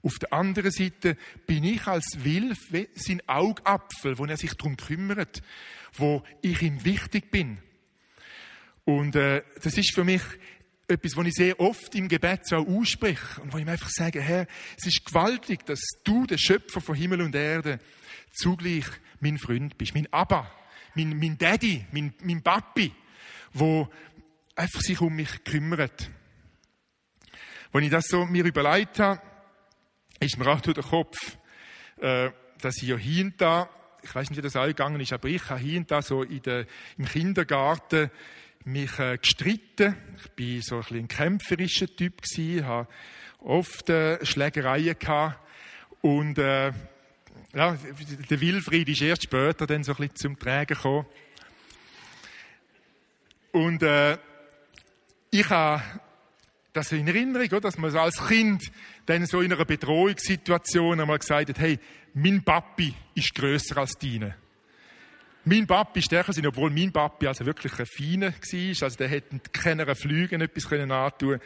Auf 0.06 0.20
der 0.20 0.34
anderen 0.34 0.70
Seite 0.70 1.18
bin 1.48 1.64
ich 1.64 1.88
als 1.88 2.24
Wilf 2.24 2.60
sein 2.94 3.24
Augapfel, 3.26 4.20
wo 4.20 4.26
er 4.26 4.38
sich 4.38 4.54
darum 4.54 4.78
kümmert, 4.78 5.42
wo 5.94 6.22
ich 6.44 6.62
ihm 6.62 6.86
wichtig 6.86 7.32
bin. 7.32 7.58
Und 8.84 9.16
äh, 9.16 9.42
das 9.64 9.80
ist 9.80 9.96
für 9.96 10.04
mich 10.04 10.22
etwas, 10.88 11.18
was 11.18 11.26
ich 11.26 11.34
sehr 11.34 11.60
oft 11.60 11.96
im 11.96 12.08
Gebet 12.08 12.48
so 12.48 12.58
ausspreche 12.58 13.42
und 13.42 13.52
wo 13.52 13.58
ich 13.58 13.66
mir 13.66 13.72
einfach 13.72 13.90
sage, 13.90 14.22
Herr, 14.22 14.46
es 14.78 14.86
ist 14.86 15.06
gewaltig, 15.06 15.66
dass 15.66 15.80
du, 16.04 16.28
der 16.28 16.38
Schöpfer 16.38 16.82
von 16.82 16.94
Himmel 16.94 17.22
und 17.22 17.34
Erde, 17.34 17.80
zugleich 18.32 18.86
mein 19.22 19.40
Freund 19.40 19.76
bist, 19.76 19.96
mein 19.96 20.08
Abba, 20.14 20.52
mein, 20.94 21.18
mein 21.18 21.36
Daddy, 21.36 21.84
mein, 21.92 22.14
mein 22.22 22.44
Papi, 22.44 22.94
wo 23.54 23.90
einfach 24.56 24.82
sich 24.82 25.02
um 25.02 25.16
mich 25.16 25.44
kümmert. 25.44 26.12
Wenn 27.72 27.86
ich 27.86 27.90
das 27.90 28.06
so 28.06 28.24
mir 28.28 28.46
überlegt 28.46 29.00
habe, 29.00 29.20
ist 30.20 30.38
mir 30.38 30.48
auch 30.48 30.62
durch 30.62 30.76
den 30.76 30.84
Kopf, 30.84 31.38
äh, 32.02 32.32
dass 32.62 32.82
ich 32.82 32.90
ja 32.90 32.98
da, 33.38 33.70
ich 34.02 34.14
weiß 34.14 34.30
nicht, 34.30 34.38
wie 34.38 34.42
das 34.42 34.54
gegangen 34.54 35.00
ist, 35.00 35.14
aber 35.14 35.28
ich 35.28 35.50
habe 35.50 35.86
da 35.86 36.02
so 36.02 36.24
in 36.24 36.42
der, 36.42 36.66
im 36.98 37.06
Kindergarten 37.06 38.10
mich 38.64 38.98
äh, 39.00 39.18
gestritten. 39.18 39.96
Ich 40.18 40.32
bin 40.32 40.62
so 40.62 40.76
ein, 40.76 40.82
bisschen 40.82 40.98
ein 40.98 41.08
kämpferischer 41.08 41.88
Typ 41.88 42.22
gewesen, 42.22 42.66
habe 42.66 42.88
oft 43.40 43.90
äh, 43.90 44.24
Schlägereien 44.26 44.98
gehabt 44.98 45.40
und 46.02 46.38
äh, 46.38 46.72
ja, 47.54 47.78
der 48.30 48.42
Wilfried 48.42 48.90
ist 48.90 49.02
erst 49.02 49.24
später 49.24 49.66
dann 49.66 49.84
so 49.84 49.94
ein 49.94 49.98
bisschen 49.98 50.16
zum 50.16 50.40
Tragen 50.40 50.76
gekommen. 50.76 51.06
Und 53.52 53.82
äh, 53.84 54.18
ich 55.32 55.50
habe 55.50 55.82
das 56.74 56.92
in 56.92 57.08
Erinnerung, 57.08 57.62
dass 57.62 57.78
man 57.78 57.96
als 57.96 58.28
Kind 58.28 58.70
dann 59.06 59.26
so 59.26 59.42
in 59.42 59.54
einer 59.54 59.66
Bedrohungssituation 59.66 61.00
einmal 61.00 61.20
gesagt 61.20 61.50
hat, 61.50 61.60
hey, 61.60 61.80
mein 62.14 62.44
Papi 62.44 62.94
ist 63.14 63.36
grösser 63.36 63.78
als 63.78 63.94
deine. 64.00 64.36
Mein 65.44 65.68
Papi 65.68 66.00
ist 66.00 66.06
stärker 66.06 66.34
sein, 66.34 66.48
obwohl 66.48 66.72
mein 66.72 66.92
Papi 66.92 67.28
also 67.28 67.46
wirklich 67.46 67.78
ein 67.78 67.86
Feiner 67.86 68.34
war, 68.34 68.84
also 68.84 68.98
der 68.98 69.08
hätte 69.08 69.40
keiner 69.52 69.96
Flügen 69.96 70.42
etwas 70.42 70.68
können 70.68 70.92
antun. 70.92 71.40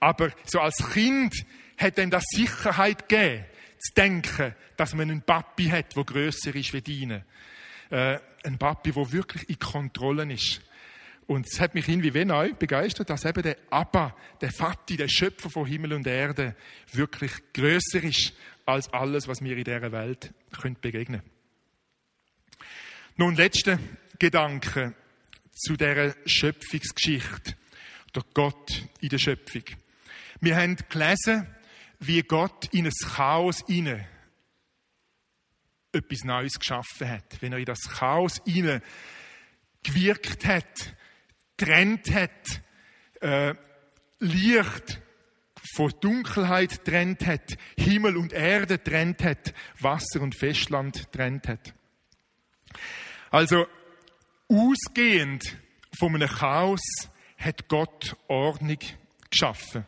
Aber 0.00 0.32
so 0.44 0.58
als 0.58 0.76
Kind 0.92 1.44
hat 1.78 1.98
ihm 1.98 2.10
das 2.10 2.24
Sicherheit 2.34 3.08
gegeben, 3.08 3.44
zu 3.78 3.94
denken, 3.94 4.54
dass 4.76 4.94
man 4.94 5.10
einen 5.10 5.22
Papi 5.22 5.68
hat, 5.68 5.96
der 5.96 6.04
grösser 6.04 6.54
ist 6.54 6.72
wie 6.72 6.80
deine. 6.82 7.24
Äh, 7.90 8.18
ein 8.44 8.58
Papi, 8.58 8.92
der 8.92 9.12
wirklich 9.12 9.48
in 9.48 9.58
Kontrolle 9.58 10.32
ist. 10.32 10.60
Und 11.32 11.46
es 11.50 11.60
hat 11.60 11.74
mich 11.74 11.88
irgendwie 11.88 12.12
wie 12.12 12.26
neu 12.26 12.52
begeistert, 12.52 13.08
dass 13.08 13.24
eben 13.24 13.42
der 13.42 13.56
Abba, 13.70 14.14
der 14.42 14.52
Vati, 14.52 14.98
der 14.98 15.08
Schöpfer 15.08 15.48
von 15.48 15.64
Himmel 15.64 15.94
und 15.94 16.06
Erde, 16.06 16.54
wirklich 16.92 17.32
grösser 17.54 18.04
ist 18.04 18.34
als 18.66 18.92
alles, 18.92 19.28
was 19.28 19.40
mir 19.40 19.56
in 19.56 19.64
dieser 19.64 19.92
Welt 19.92 20.30
begegnen 20.82 21.22
können. 21.22 21.22
Nun, 23.16 23.34
letzter 23.34 23.78
Gedanke 24.18 24.94
zu 25.52 25.74
dieser 25.78 26.14
Schöpfungsgeschichte. 26.26 27.56
Der 28.14 28.24
Gott 28.34 28.86
in 29.00 29.08
der 29.08 29.18
Schöpfung. 29.18 29.64
Wir 30.42 30.56
haben 30.56 30.76
gelesen, 30.90 31.46
wie 31.98 32.20
Gott 32.20 32.68
in 32.74 32.84
ein 32.84 32.92
Chaos 32.92 33.64
hinein 33.66 34.06
etwas 35.92 36.24
Neues 36.24 36.58
geschaffen 36.58 37.08
hat. 37.08 37.40
Wenn 37.40 37.52
er 37.52 37.58
in 37.58 37.64
das 37.64 37.80
Chaos 37.88 38.42
hinein 38.44 38.82
gewirkt 39.82 40.44
hat, 40.44 40.94
trennt 41.62 42.12
hat, 42.12 42.62
äh, 43.20 43.54
Licht 44.18 45.00
von 45.74 45.92
Dunkelheit 46.00 46.84
trennt 46.84 47.24
hat, 47.24 47.56
Himmel 47.78 48.16
und 48.16 48.32
Erde 48.32 48.82
trennt 48.82 49.22
hat, 49.22 49.54
Wasser 49.78 50.20
und 50.20 50.34
Festland 50.34 51.12
trennt 51.12 51.46
hat. 51.46 51.72
Also, 53.30 53.66
ausgehend 54.48 55.56
von 55.96 56.16
einem 56.16 56.28
Chaos 56.28 56.82
hat 57.38 57.68
Gott 57.68 58.16
Ordnung 58.26 58.78
geschaffen. 59.30 59.86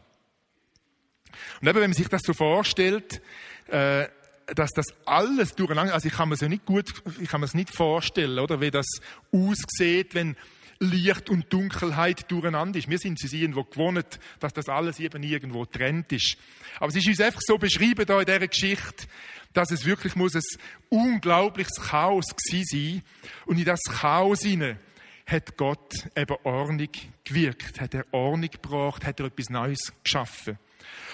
Und 1.61 1.69
eben, 1.69 1.81
wenn 1.81 1.91
man 1.91 1.93
sich 1.93 2.09
das 2.09 2.23
so 2.25 2.35
vorstellt, 2.35 3.21
äh, 3.67 4.07
dass 4.55 4.71
das 4.71 4.87
alles 5.07 5.55
durcheinander, 5.57 5.93
also 5.93 6.07
ich 6.07 6.15
kann 6.15 6.29
mir 6.29 6.37
so 6.37 6.47
nicht 6.47 6.67
gut, 6.67 7.03
ich 7.21 7.29
kann 7.29 7.41
mir 7.41 7.47
es 7.47 7.55
nicht 7.55 7.75
vorstellen, 7.75 8.39
oder, 8.39 8.61
wie 8.61 8.71
das 8.71 8.87
aussieht, 9.33 10.15
wenn 10.15 10.37
Licht 10.79 11.31
und 11.31 11.53
Dunkelheit 11.53 12.31
durcheinander 12.31 12.79
ist. 12.79 12.89
Wir 12.89 12.99
sind 12.99 13.23
es 13.23 13.33
irgendwo 13.33 13.65
gewohnt, 13.65 14.19
dass 14.41 14.53
das 14.53 14.69
alles 14.69 14.99
eben 15.01 15.23
irgendwo 15.23 15.65
trennt 15.65 16.13
ist. 16.13 16.37
Aber 16.77 16.89
es 16.89 16.97
ist 16.97 17.07
uns 17.07 17.21
einfach 17.21 17.41
so 17.43 17.59
beschrieben 17.59 18.07
da 18.07 18.21
in 18.21 18.27
dieser 18.27 18.49
Geschichte, 18.49 19.07
dass 19.53 19.71
es 19.71 19.85
wirklich 19.85 20.17
muss 20.17 20.35
ein 20.35 20.43
unglaubliches 20.89 21.81
Chaos 21.81 22.27
gewesen 22.37 22.65
sein. 22.65 23.03
Und 23.47 23.59
in 23.59 23.65
das 23.65 23.81
Chaos 23.83 24.41
hinein 24.43 24.79
hat 25.27 25.57
Gott 25.57 25.95
eben 26.17 26.37
Ordnung 26.43 26.91
gewirkt, 27.25 27.81
hat 27.81 27.95
er 27.95 28.05
Ordnung 28.13 28.51
gebracht, 28.51 29.07
hat 29.07 29.21
er 29.21 29.27
etwas 29.27 29.49
Neues 29.49 29.93
geschaffen. 30.03 30.59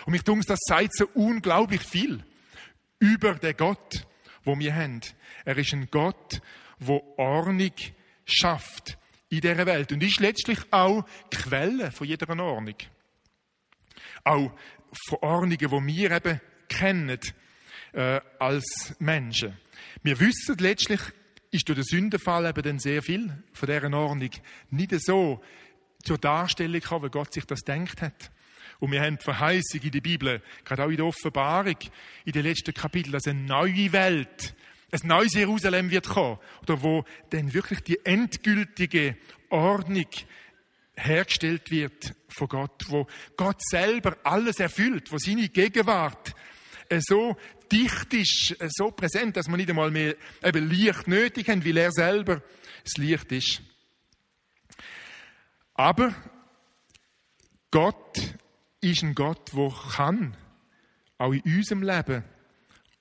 Und 0.07 0.13
mich 0.13 0.23
denke, 0.23 0.47
das 0.47 0.59
sagt 0.63 0.97
so 0.97 1.07
unglaublich 1.15 1.83
viel 1.83 2.25
über 2.99 3.35
den 3.35 3.57
Gott, 3.57 4.07
wo 4.45 4.59
wir 4.59 4.75
haben. 4.75 5.01
Er 5.45 5.57
ist 5.59 5.73
ein 5.73 5.89
Gott, 5.91 6.41
wo 6.79 7.15
Ordnung 7.19 7.73
schafft 8.25 8.99
in 9.31 9.41
dieser 9.41 9.65
Welt 9.67 9.93
und 9.93 10.03
ist 10.03 10.21
letztlich 10.21 10.59
auch 10.71 11.05
Quelle 11.31 11.91
von 11.91 12.07
jeder 12.07 12.29
Ordnung. 12.29 12.75
Auch 14.25 14.53
von 15.09 15.19
Ordnungen, 15.23 15.57
die 15.57 15.71
wir 15.71 16.11
eben 16.11 16.41
kennen 16.69 17.19
äh, 17.93 18.21
als 18.39 18.95
Menschen. 18.99 19.57
Wir 20.03 20.19
wissen 20.21 20.57
letztlich, 20.59 21.01
ist 21.53 21.69
durch 21.69 21.79
den 21.79 21.85
Sündenfall 21.85 22.47
eben 22.47 22.63
dann 22.63 22.79
sehr 22.79 23.03
viel 23.03 23.43
von 23.53 23.69
dieser 23.69 23.93
Ordnung 23.93 24.31
nicht 24.71 25.01
so 25.01 25.43
zur 26.03 26.19
Darstellung 26.19 26.81
gekommen, 26.81 27.07
wie 27.07 27.11
Gott 27.11 27.33
sich 27.33 27.45
das 27.45 27.61
denkt 27.61 28.03
hat. 28.03 28.31
Und 28.79 28.93
wir 28.93 29.03
haben 29.03 29.19
die 29.19 29.25
Verheißung 29.25 29.81
in 29.83 29.91
der 29.91 30.01
Bibel, 30.01 30.43
gerade 30.65 30.85
auch 30.85 30.89
in 30.89 30.97
der 30.97 31.07
Offenbarung, 31.07 31.77
in 32.25 32.33
den 32.33 32.45
letzten 32.45 32.73
Kapiteln, 32.73 33.13
dass 33.13 33.27
eine 33.27 33.41
neue 33.41 33.93
Welt, 33.93 34.55
ein 34.93 35.07
neues 35.07 35.35
Jerusalem 35.35 35.91
wird 35.91 36.09
kommen, 36.09 36.39
oder 36.63 36.83
wo 36.83 37.05
dann 37.31 37.53
wirklich 37.53 37.81
die 37.81 38.05
endgültige 38.05 39.17
Ordnung 39.49 40.07
hergestellt 40.97 41.71
wird 41.71 42.15
von 42.29 42.49
Gott, 42.49 42.85
wo 42.89 43.07
Gott 43.37 43.61
selber 43.63 44.17
alles 44.25 44.61
erfüllt, 44.61 45.11
wo 45.13 45.19
seine 45.19 45.49
Gegenwart 45.49 46.35
so 46.99 47.37
dicht 47.71 48.13
ist, 48.15 48.57
so 48.77 48.91
präsent, 48.91 49.37
dass 49.37 49.49
man 49.49 49.59
nicht 49.59 49.71
einmal 49.71 49.91
mehr 49.91 50.17
eben 50.43 50.69
Licht 50.69 51.07
nötig 51.07 51.49
haben, 51.49 51.65
weil 51.65 51.77
er 51.77 51.93
selber 51.93 52.43
das 52.85 52.97
Licht 52.97 53.31
ist. 53.33 53.63
Aber 55.75 56.15
Gott 57.71 58.37
ist 58.81 59.03
ein 59.03 59.15
Gott, 59.15 59.53
der 59.55 59.73
kann, 59.95 60.37
auch 61.19 61.33
in 61.33 61.43
unserem 61.43 61.83
Leben, 61.83 62.25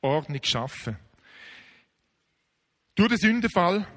Ordnung 0.01 0.43
schaffen. 0.43 0.97
Durch 2.99 3.11
den 3.11 3.17
Sündenfall 3.17 3.87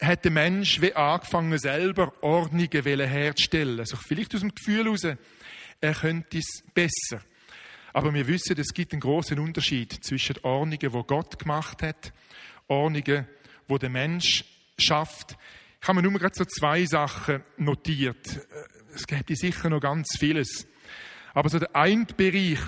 hat 0.00 0.24
der 0.24 0.30
Mensch 0.30 0.80
wie 0.80 0.94
angefangen, 0.94 1.58
selber 1.58 2.14
Ordnungen 2.22 2.70
herzustellen. 2.72 3.78
Also 3.78 3.98
vielleicht 3.98 4.34
aus 4.34 4.40
dem 4.40 4.54
Gefühl 4.54 4.86
heraus, 4.86 5.02
er 5.82 5.92
könnte 5.92 6.38
es 6.38 6.62
besser. 6.72 7.20
Aber 7.92 8.14
wir 8.14 8.26
wissen, 8.26 8.58
es 8.58 8.72
gibt 8.72 8.94
einen 8.94 9.02
großen 9.02 9.38
Unterschied 9.38 10.02
zwischen 10.02 10.38
Ordnungen, 10.38 10.78
die 10.78 11.02
Gott 11.06 11.38
gemacht 11.38 11.82
hat, 11.82 12.14
Ordnungen, 12.68 13.28
die 13.68 13.78
der 13.78 13.90
Mensch 13.90 14.46
schafft. 14.78 15.36
Ich 15.82 15.86
habe 15.86 16.00
mir 16.00 16.08
nur 16.08 16.18
gerade 16.18 16.34
so 16.34 16.46
zwei 16.46 16.86
Sachen 16.86 17.44
notiert. 17.58 18.40
Es 18.94 19.06
gibt 19.06 19.28
sicher 19.36 19.68
noch 19.68 19.80
ganz 19.80 20.16
vieles. 20.18 20.66
Aber 21.34 21.50
so 21.50 21.58
der 21.58 21.76
eine 21.76 22.06
Bereich, 22.06 22.60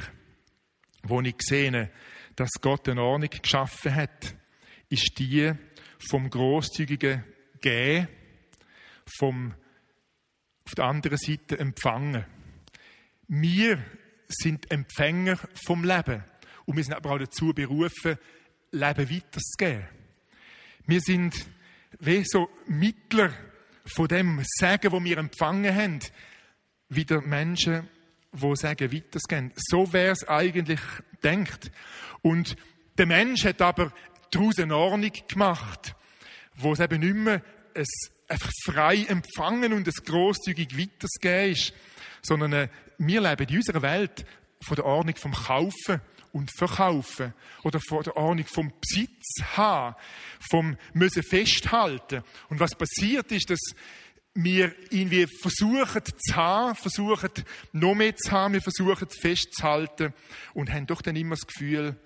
wo 1.04 1.22
ich 1.22 1.36
sehe, 1.38 1.90
dass 2.36 2.50
Gott 2.60 2.86
eine 2.86 3.00
Ordnung 3.00 3.30
geschaffen 3.30 3.94
hat, 3.94 4.34
ist 4.88 5.18
die 5.18 5.52
vom 5.98 6.30
großzügigen 6.30 7.24
Gehen, 7.60 8.08
vom 9.18 9.54
auf 10.64 10.74
der 10.74 10.84
anderen 10.84 11.16
Seite 11.16 11.58
Empfangen. 11.58 12.26
Wir 13.26 13.82
sind 14.28 14.70
Empfänger 14.70 15.38
vom 15.64 15.82
Leben. 15.82 16.22
Und 16.66 16.76
wir 16.76 16.84
sind 16.84 16.92
aber 16.92 17.12
auch 17.12 17.18
dazu 17.18 17.54
berufen, 17.54 18.18
Leben 18.70 19.10
weiterzugeben. 19.10 19.88
Wir 20.86 21.00
sind 21.00 21.34
wie 22.00 22.22
so 22.26 22.50
Mittler 22.66 23.32
von 23.86 24.08
dem 24.08 24.42
Sagen, 24.44 24.92
wo 24.92 25.02
wir 25.02 25.16
empfangen 25.16 25.74
haben, 25.74 26.00
wieder 26.90 27.22
Menschen, 27.22 27.88
wo 28.32 28.54
Sagen 28.54 28.92
weiterzugeben. 28.92 29.52
So 29.56 29.90
wäre 29.94 30.12
es 30.12 30.28
eigentlich 30.28 30.80
denkt. 31.22 31.70
Und 32.20 32.56
der 32.98 33.06
Mensch 33.06 33.46
hat 33.46 33.62
aber 33.62 33.92
daraus 34.30 34.58
eine 34.58 34.76
Ordnung 34.76 35.12
gemacht, 35.28 35.94
wo 36.56 36.72
es 36.72 36.80
eben 36.80 37.00
nicht 37.00 37.14
mehr 37.14 37.42
ein 37.74 37.84
einfach 38.28 38.50
frei 38.64 39.06
empfangen 39.08 39.72
und 39.72 39.88
ein 39.88 40.04
grosszügig 40.04 40.78
weiterzugeben 40.78 41.52
ist, 41.52 41.72
sondern 42.22 42.52
äh, 42.52 42.68
wir 42.98 43.20
leben 43.20 43.48
in 43.48 43.56
unserer 43.56 43.82
Welt 43.82 44.26
von 44.60 44.76
der 44.76 44.84
Ordnung 44.84 45.16
vom 45.16 45.32
Kaufen 45.32 46.00
und 46.32 46.50
Verkaufen 46.56 47.32
oder 47.62 47.80
von 47.88 48.02
der 48.02 48.16
Ordnung 48.16 48.46
vom 48.46 48.72
Besitz 48.80 49.42
haben, 49.56 49.96
vom 50.50 50.76
müssen 50.92 51.22
festhalten. 51.22 52.22
Und 52.48 52.60
was 52.60 52.74
passiert 52.74 53.32
ist, 53.32 53.50
dass 53.50 53.60
wir 54.34 54.74
irgendwie 54.90 55.26
versuchen 55.40 56.02
zu 56.04 56.36
haben, 56.36 56.76
versuchen 56.76 57.30
noch 57.72 57.94
mehr 57.94 58.14
zu 58.14 58.30
haben, 58.30 58.54
wir 58.54 58.62
versuchen 58.62 59.08
festzuhalten 59.08 60.12
und 60.54 60.72
haben 60.72 60.86
doch 60.86 61.02
dann 61.02 61.16
immer 61.16 61.34
das 61.34 61.46
Gefühl, 61.46 61.96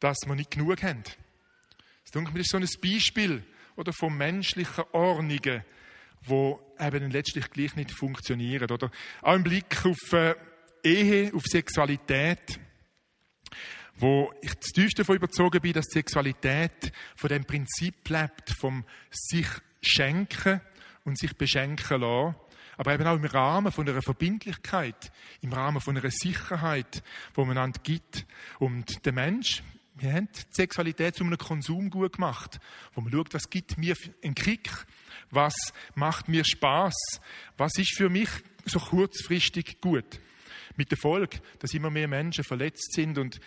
dass 0.00 0.18
wir 0.26 0.34
nicht 0.34 0.50
genug 0.50 0.82
haben. 0.82 1.04
Das 2.14 2.20
denke 2.22 2.32
mir, 2.32 2.42
ist 2.42 2.50
so 2.50 2.58
ein 2.58 2.68
Beispiel 2.80 3.42
oder 3.74 3.92
von 3.92 4.16
menschlichen 4.16 4.84
Ordnungen, 4.92 5.64
wo 6.22 6.60
eben 6.78 7.10
letztlich 7.10 7.50
gleich 7.50 7.74
nicht 7.74 7.90
funktionieren. 7.90 8.70
Oder 8.70 8.92
auch 9.20 9.34
im 9.34 9.42
Blick 9.42 9.84
auf 9.84 10.12
äh, 10.12 10.36
Ehe, 10.84 11.34
auf 11.34 11.42
Sexualität, 11.44 12.60
wo 13.96 14.32
ich 14.42 14.54
das 14.54 14.70
tiefste 14.70 15.02
davon 15.02 15.16
überzogen 15.16 15.60
bin, 15.60 15.72
dass 15.72 15.86
Sexualität 15.86 16.92
von 17.16 17.30
dem 17.30 17.44
Prinzip 17.46 18.08
lebt, 18.08 18.50
vom 18.60 18.84
sich 19.10 19.48
schenken 19.82 20.60
und 21.02 21.18
sich 21.18 21.36
beschenken 21.36 22.00
lassen, 22.00 22.36
aber 22.76 22.94
eben 22.94 23.08
auch 23.08 23.16
im 23.16 23.24
Rahmen 23.24 23.72
von 23.72 23.88
einer 23.88 24.02
Verbindlichkeit, 24.02 25.10
im 25.40 25.52
Rahmen 25.52 25.80
von 25.80 25.96
einer 25.96 26.10
Sicherheit, 26.12 27.02
wo 27.34 27.44
man 27.44 27.58
einander 27.58 27.80
gibt. 27.82 28.24
Und 28.60 29.04
der 29.04 29.12
Mensch, 29.12 29.64
wir 29.96 30.12
haben 30.12 30.28
die 30.28 30.40
Sexualität 30.50 31.14
zu 31.14 31.24
einem 31.24 31.38
Konsumgut 31.38 32.14
gemacht, 32.14 32.58
wo 32.94 33.00
man 33.00 33.12
schaut, 33.12 33.32
was 33.32 33.48
gibt 33.48 33.78
mir 33.78 33.96
einen 34.22 34.34
Kick, 34.34 34.68
was 35.30 35.54
macht 35.94 36.28
mir 36.28 36.44
Spaß, 36.44 36.94
was 37.56 37.78
ist 37.78 37.96
für 37.96 38.08
mich 38.08 38.28
so 38.64 38.80
kurzfristig 38.80 39.80
gut. 39.80 40.20
Mit 40.76 40.90
der 40.90 40.98
Folge, 40.98 41.40
dass 41.60 41.74
immer 41.74 41.90
mehr 41.90 42.08
Menschen 42.08 42.42
verletzt 42.42 42.94
sind 42.94 43.18
und 43.18 43.40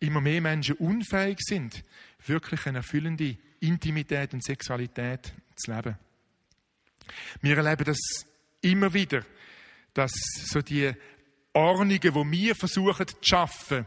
immer 0.00 0.20
mehr 0.20 0.42
Menschen 0.42 0.76
unfähig 0.76 1.38
sind, 1.40 1.82
wirklich 2.26 2.66
eine 2.66 2.78
erfüllende 2.78 3.38
Intimität 3.60 4.34
und 4.34 4.44
Sexualität 4.44 5.32
zu 5.56 5.72
leben. 5.72 5.96
Wir 7.40 7.56
erleben 7.56 7.84
das 7.84 7.98
immer 8.60 8.92
wieder, 8.92 9.24
dass 9.94 10.12
so 10.46 10.60
die 10.60 10.92
Ordnungen, 11.54 12.00
die 12.00 12.14
wir 12.14 12.54
versuchen 12.54 13.06
zu 13.06 13.16
schaffen, 13.22 13.86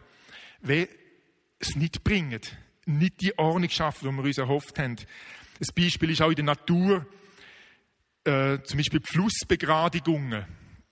es 1.60 1.76
nicht 1.76 2.04
bringen, 2.04 2.41
nicht 2.86 3.22
die 3.22 3.38
Ordnung 3.38 3.70
schaffen, 3.70 4.10
die 4.10 4.15
wir 4.15 4.24
uns 4.24 4.38
erhofft 4.38 4.80
haben. 4.80 4.96
Ein 5.60 5.67
Beispiel 5.76 6.12
ist 6.12 6.22
auch 6.22 6.30
in 6.30 6.36
der 6.36 6.46
Natur, 6.46 7.06
äh, 8.24 8.60
zum 8.63 8.78
Beispiel 8.78 9.02
Flussbegradigungen. 9.04 10.46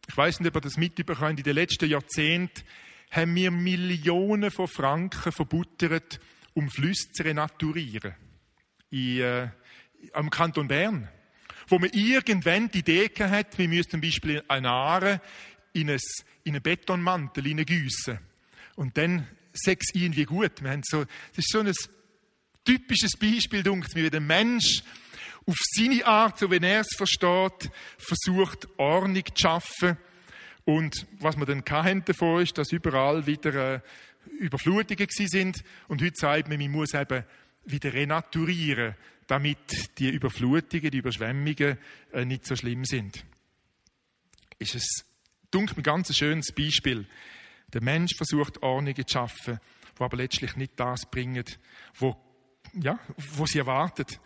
Ich 0.07 0.17
weiß 0.17 0.39
nicht, 0.39 0.49
ob 0.49 0.57
ihr 0.57 0.61
das 0.61 0.77
mitbekommt. 0.77 1.39
In 1.39 1.43
den 1.43 1.55
letzten 1.55 1.89
Jahrzehnten 1.89 2.63
haben 3.11 3.35
wir 3.35 3.51
Millionen 3.51 4.51
von 4.51 4.67
Franken 4.67 5.31
verbuttert, 5.31 6.19
um 6.53 6.69
Flüsse 6.69 7.11
zu 7.11 7.23
renaturieren. 7.23 8.15
In, 8.89 9.19
äh, 9.19 9.49
am 10.13 10.29
Kanton 10.29 10.67
Bern. 10.67 11.07
Wo 11.67 11.79
man 11.79 11.89
irgendwann 11.91 12.69
die 12.69 12.79
Idee 12.79 13.09
hat, 13.19 13.57
wir 13.57 13.67
müssen 13.67 13.91
zum 13.91 14.01
Beispiel 14.01 14.43
eine 14.47 14.69
Aare 14.69 15.21
in, 15.73 15.89
ein, 15.89 15.99
in 16.43 16.53
einen 16.53 16.61
Betonmantel 16.61 17.43
hineingießen. 17.43 18.19
Und 18.75 18.97
dann 18.97 19.27
Sex 19.55 19.87
irgendwie 19.93 20.25
gut. 20.25 20.61
Wir 20.61 20.71
haben 20.71 20.83
so, 20.83 21.03
das 21.03 21.39
ist 21.39 21.51
so 21.51 21.59
ein 21.59 21.71
typisches 22.63 23.11
Beispiel, 23.13 23.63
wie 23.63 24.09
der 24.09 24.21
Mensch 24.21 24.83
auf 25.45 25.55
seine 25.75 26.05
Art, 26.05 26.39
so 26.39 26.49
wie 26.51 26.57
er 26.57 26.81
es 26.81 26.95
versteht, 26.95 27.69
versucht, 27.97 28.67
Ordnung 28.77 29.23
zu 29.25 29.33
schaffen. 29.35 29.97
Und 30.65 31.05
was 31.19 31.37
wir 31.37 31.45
dann 31.45 31.63
hatten 31.69 32.03
davon 32.05 32.41
ist, 32.41 32.57
dass 32.57 32.71
überall 32.71 33.27
wieder 33.27 33.75
äh, 33.75 33.79
Überflutungen 34.39 35.07
sind. 35.09 35.63
Und 35.87 36.01
heute 36.01 36.15
sagt 36.15 36.49
man, 36.49 36.57
man 36.57 36.71
muss 36.71 36.95
eben 36.95 37.23
wieder 37.65 37.93
renaturieren, 37.93 38.95
damit 39.27 39.97
die 39.99 40.09
Überflutungen, 40.09 40.89
die 40.89 40.97
Überschwemmungen 40.97 41.77
äh, 42.13 42.25
nicht 42.25 42.47
so 42.47 42.55
schlimm 42.55 42.83
sind. 42.83 43.23
Ist 44.57 44.75
es, 44.75 45.05
dunkel, 45.51 45.77
ein 45.77 45.83
ganz 45.83 46.15
schönes 46.15 46.51
Beispiel. 46.51 47.05
Der 47.75 47.83
Mensch 47.83 48.15
versucht 48.15 48.63
Ordnungen 48.63 49.05
zu 49.05 49.11
schaffen, 49.11 49.59
die 49.99 50.01
aber 50.01 50.15
letztlich 50.15 50.55
nicht 50.55 50.79
das 50.79 51.05
bringen, 51.11 51.43
wo, 51.95 52.15
ja, 52.73 52.97
wo 53.33 53.45
sie 53.45 53.59
erwartet. 53.59 54.21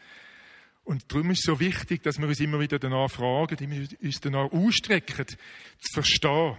Und 0.84 1.12
darum 1.12 1.32
ist 1.32 1.40
es 1.40 1.46
so 1.46 1.60
wichtig, 1.60 2.04
dass 2.04 2.20
wir 2.20 2.28
uns 2.28 2.40
immer 2.40 2.60
wieder 2.60 2.78
danach 2.78 3.10
fragen, 3.10 3.98
uns 4.04 4.22
danach 4.22 4.52
ausstrecken, 4.52 5.26
zu 5.80 5.94
verstehen, 5.94 6.58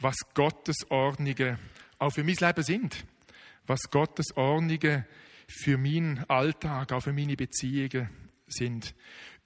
was 0.00 0.16
Gottes 0.34 0.90
Ordnungen 0.90 1.56
auch 2.00 2.10
für 2.10 2.24
mein 2.24 2.34
Leben 2.34 2.62
sind. 2.64 3.04
Was 3.68 3.82
Gottes 3.88 4.36
Ordnungen 4.36 5.06
für 5.46 5.78
meinen 5.78 6.24
Alltag, 6.28 6.90
auch 6.90 7.00
für 7.00 7.12
meine 7.12 7.36
Beziehungen 7.36 8.10
sind. 8.48 8.92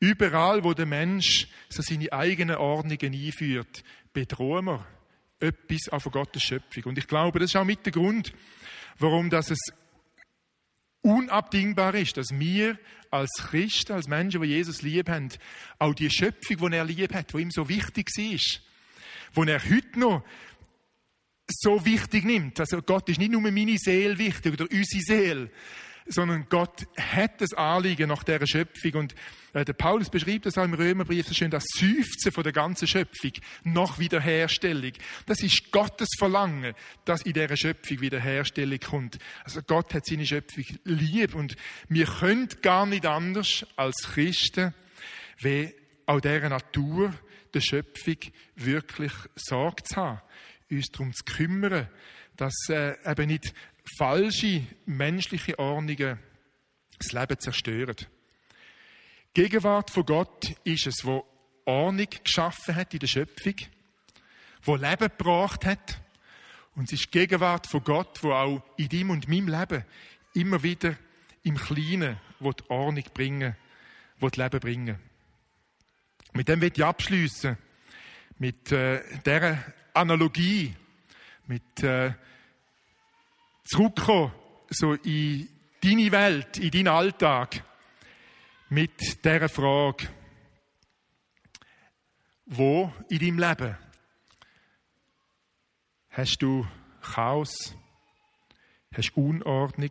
Überall, 0.00 0.64
wo 0.64 0.72
der 0.72 0.86
Mensch 0.86 1.48
so 1.68 1.82
seine 1.82 2.14
eigenen 2.14 2.56
Ordnungen 2.56 3.12
einführt, 3.12 3.84
bedrohen 4.14 4.64
wir 4.64 4.86
etwas 5.40 6.02
von 6.02 6.12
Gottes 6.12 6.42
Schöpfung. 6.42 6.84
Und 6.84 6.98
ich 6.98 7.06
glaube, 7.06 7.38
das 7.38 7.50
ist 7.50 7.56
auch 7.56 7.64
mit 7.64 7.84
der 7.84 7.92
Grund, 7.92 8.32
warum 8.98 9.30
das 9.30 9.50
es 9.50 9.60
unabdingbar 11.02 11.94
ist, 11.94 12.16
dass 12.16 12.30
wir 12.32 12.78
als 13.10 13.30
Christen, 13.38 13.92
als 13.92 14.08
Menschen, 14.08 14.42
die 14.42 14.48
Jesus 14.48 14.82
lieb 14.82 15.08
haben, 15.08 15.28
auch 15.78 15.94
die 15.94 16.10
Schöpfung, 16.10 16.70
die 16.70 16.76
er 16.76 16.84
lieb 16.84 17.14
hat, 17.14 17.32
die 17.32 17.38
ihm 17.38 17.50
so 17.50 17.68
wichtig 17.68 18.08
ist, 18.18 18.62
wo 19.32 19.44
er 19.44 19.62
heute 19.64 19.98
noch 19.98 20.24
so 21.46 21.84
wichtig 21.84 22.24
nimmt. 22.24 22.60
Also 22.60 22.82
Gott 22.82 23.08
ist 23.08 23.18
nicht 23.18 23.32
nur 23.32 23.40
meine 23.40 23.78
Seele 23.78 24.18
wichtig 24.18 24.52
oder 24.52 24.66
unsere 24.70 25.02
Seele, 25.02 25.50
sondern 26.08 26.46
Gott 26.48 26.86
hat 26.96 27.40
das 27.40 27.52
Anliegen 27.54 28.08
nach 28.08 28.24
dieser 28.24 28.46
Schöpfung. 28.46 28.94
Und 28.94 29.14
äh, 29.52 29.64
der 29.64 29.74
Paulus 29.74 30.10
beschreibt 30.10 30.46
das 30.46 30.56
auch 30.56 30.64
im 30.64 30.74
Römerbrief 30.74 31.26
so 31.26 31.34
schön, 31.34 31.50
das 31.50 31.64
Seufzen 31.66 32.32
von 32.32 32.42
der 32.42 32.52
ganzen 32.52 32.88
Schöpfung 32.88 33.32
nach 33.64 33.98
Wiederherstellung. 33.98 34.92
Das 35.26 35.42
ist 35.42 35.70
Gottes 35.70 36.08
Verlangen, 36.18 36.74
dass 37.04 37.22
in 37.22 37.34
dieser 37.34 37.56
Schöpfung 37.56 38.00
Wiederherstellung 38.00 38.80
kommt. 38.80 39.18
Also 39.44 39.60
Gott 39.62 39.94
hat 39.94 40.06
seine 40.06 40.26
Schöpfung 40.26 40.64
lieb 40.84 41.34
und 41.34 41.56
wir 41.88 42.06
können 42.06 42.48
gar 42.62 42.86
nicht 42.86 43.06
anders 43.06 43.66
als 43.76 43.96
Christen, 44.14 44.74
wie 45.38 45.74
auch 46.06 46.20
dieser 46.20 46.48
Natur, 46.48 47.12
der 47.54 47.60
Schöpfung 47.60 48.16
wirklich 48.56 49.12
Sorge 49.36 49.82
zu 49.82 49.96
haben, 49.96 50.20
uns 50.70 50.88
darum 50.90 51.12
zu 51.12 51.24
kümmern, 51.24 51.88
dass 52.36 52.54
äh, 52.68 52.94
eben 53.10 53.28
nicht 53.28 53.52
falsche 53.96 54.62
menschliche 54.86 55.58
Ordnungen 55.58 56.18
das 56.98 57.12
Leben 57.12 57.38
zerstören. 57.38 57.96
Die 59.36 59.42
Gegenwart 59.42 59.90
von 59.90 60.04
Gott 60.04 60.54
ist 60.64 60.86
es, 60.86 61.04
wo 61.04 61.24
Ordnung 61.64 62.08
geschaffen 62.24 62.74
hat 62.74 62.92
in 62.92 63.00
der 63.00 63.06
Schöpfung, 63.06 63.54
wo 64.62 64.76
Leben 64.76 65.08
gebracht 65.16 65.64
hat. 65.64 66.00
Und 66.74 66.84
es 66.84 67.00
ist 67.00 67.06
die 67.06 67.18
Gegenwart 67.18 67.66
von 67.66 67.84
Gott, 67.84 68.22
wo 68.22 68.32
auch 68.32 68.62
in 68.76 68.88
deinem 68.88 69.10
und 69.10 69.28
meinem 69.28 69.48
Leben 69.48 69.84
immer 70.34 70.62
wieder 70.62 70.96
im 71.42 71.56
Kleinen 71.56 72.18
wo 72.40 72.52
die 72.52 72.64
Ordnung 72.70 73.04
bringen, 73.14 73.56
wo 74.18 74.28
das 74.28 74.36
Leben 74.36 74.60
bringen. 74.60 74.98
Mit 76.32 76.48
dem 76.48 76.60
will 76.60 76.72
ich 76.74 76.84
abschließen 76.84 77.56
mit 78.38 78.70
äh, 78.70 79.02
dieser 79.24 79.58
Analogie, 79.94 80.74
mit 81.46 81.82
äh, 81.82 82.12
zurückkommen, 83.68 84.32
so 84.70 84.94
in 84.94 85.48
deine 85.82 86.10
Welt, 86.10 86.58
in 86.58 86.70
deinen 86.70 86.88
Alltag, 86.88 87.62
mit 88.70 89.24
dieser 89.24 89.48
Frage, 89.48 90.08
wo 92.46 92.92
in 93.08 93.18
deinem 93.18 93.38
Leben 93.38 93.76
hast 96.10 96.38
du 96.38 96.66
Chaos, 97.00 97.74
hast 98.92 99.12
du 99.14 99.28
Unordnung, 99.28 99.90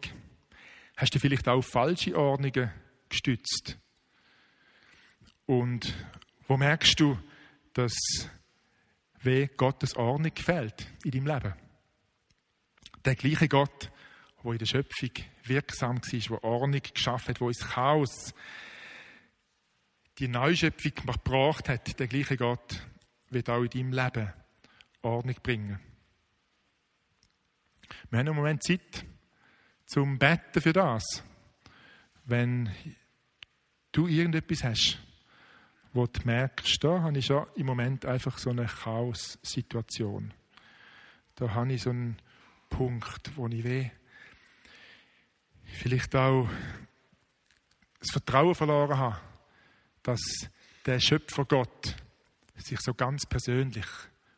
hast 0.96 1.16
du 1.16 1.20
vielleicht 1.20 1.48
auch 1.48 1.62
falsche 1.62 2.18
Ordnungen 2.18 2.72
gestützt? 3.10 3.78
Und 5.46 5.94
wo 6.48 6.58
merkst 6.58 7.00
du, 7.00 7.18
dass 7.74 7.96
wie 9.22 9.48
Gottes 9.48 9.96
Ordnung 9.96 10.34
gefällt 10.34 10.88
in 11.04 11.12
deinem 11.12 11.28
Leben? 11.28 11.67
Der 13.08 13.16
gleiche 13.16 13.48
Gott, 13.48 13.90
der 14.44 14.52
in 14.52 14.58
der 14.58 14.66
Schöpfung 14.66 15.12
wirksam 15.46 15.98
war, 15.98 16.20
der 16.30 16.44
Ordnung 16.44 16.82
geschaffen 16.94 17.30
hat, 17.30 17.40
der 17.40 17.48
ins 17.48 17.68
Chaos 17.70 18.34
die 20.20 20.28
Neuschöpfung 20.28 20.92
gebracht 20.94 21.70
hat, 21.70 21.98
der 22.00 22.08
gleiche 22.08 22.36
Gott 22.36 22.86
wird 23.30 23.50
auch 23.50 23.64
in 23.64 23.70
deinem 23.70 23.94
Leben 23.94 24.34
Ordnung 25.04 25.36
bringen. 25.42 25.80
Wir 28.10 28.20
haben 28.20 28.28
im 28.28 28.36
Moment 28.36 28.64
Zeit 28.64 29.06
zum 29.86 30.20
Betten 30.20 30.62
für 30.62 30.74
das. 30.74 31.24
Wenn 32.26 32.70
du 33.94 34.08
irgendetwas 34.08 34.66
hast, 34.66 35.00
wo 35.94 36.08
du 36.08 36.20
merkst, 36.26 36.84
da 36.84 37.04
habe 37.04 37.18
ich 37.18 37.28
schon 37.28 37.48
im 37.56 37.68
Moment 37.68 38.06
einfach 38.06 38.38
so 38.38 38.50
eine 38.50 38.66
Chaos-Situation. 38.66 40.34
Da 41.36 41.54
habe 41.54 41.72
ich 41.72 41.84
so 41.84 41.92
einen 41.92 42.18
Punkt, 42.70 43.36
wo 43.36 43.48
ich 43.48 43.64
weh, 43.64 43.90
vielleicht 45.64 46.16
auch 46.16 46.50
das 48.00 48.12
Vertrauen 48.12 48.56
verloren 48.56 48.98
habe, 48.98 49.20
dass 50.04 50.22
der 50.86 51.00
Schöpfer 51.00 51.46
Gott 51.46 51.96
sich 52.56 52.80
so 52.80 52.94
ganz 52.94 53.26
persönlich 53.26 53.86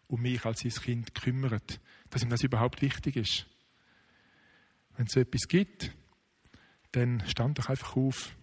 um 0.08 0.22
mich 0.22 0.44
als 0.46 0.62
sein 0.62 0.72
Kind 0.72 1.16
kümmert, 1.16 1.80
dass 2.10 2.24
ihm 2.24 2.30
das 2.30 2.44
überhaupt 2.44 2.82
wichtig 2.82 3.16
ist. 3.16 3.46
Wenn 4.98 5.06
es 5.06 5.14
so 5.14 5.20
etwas 5.20 5.48
gibt, 5.48 5.92
dann 6.92 7.26
stand 7.28 7.60
doch 7.60 7.70
einfach 7.70 7.96
auf, 7.96 8.36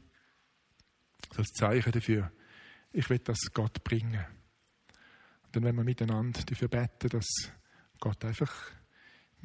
als 1.37 1.49
Zeichen 1.49 1.93
dafür, 1.93 2.33
ich 2.93 3.11
will 3.11 3.19
das 3.19 3.39
Gott 3.53 3.83
bringen. 3.83 4.25
Und 5.45 5.57
dann 5.57 5.65
werden 5.65 5.77
wir 5.77 5.85
miteinander 5.85 6.41
dafür 6.43 6.69
beten, 6.69 7.09
dass 7.09 7.27
Gott 7.99 8.25
einfach 8.25 8.73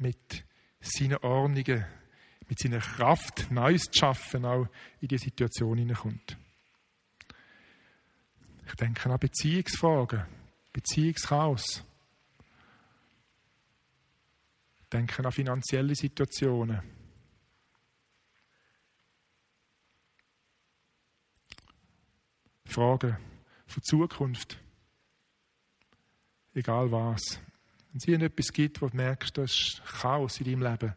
mit 0.02 0.44
seinen 0.80 1.16
Ordnungen, 1.18 1.86
mit 2.48 2.58
seiner 2.58 2.80
Kraft, 2.80 3.50
Neues 3.50 3.84
zu 3.84 4.00
schaffen, 4.00 4.44
auch 4.44 4.66
in 5.00 5.08
die 5.08 5.18
Situation 5.18 5.78
hineinkommt. 5.78 6.36
Ich 8.66 8.74
denke 8.74 9.10
an 9.10 9.18
Beziehungsfragen, 9.18 10.26
Beziehungschaos. 10.72 11.84
Ich 14.82 14.88
denke 14.88 15.24
an 15.24 15.32
finanzielle 15.32 15.94
Situationen. 15.94 16.82
Fragen 22.64 23.16
von 23.66 23.82
Zukunft. 23.82 24.58
Egal 26.54 26.90
was. 26.90 27.38
Wenn 27.92 27.98
es 27.98 28.08
irgendetwas 28.08 28.52
gibt, 28.54 28.80
wo 28.80 28.88
du 28.88 28.96
merkst, 28.96 29.36
da 29.36 29.42
ist 29.42 29.82
Chaos 29.84 30.40
in 30.40 30.46
deinem 30.46 30.62
Leben, 30.62 30.94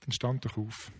dann 0.00 0.12
stand 0.12 0.44
doch 0.44 0.56
auf. 0.56 0.92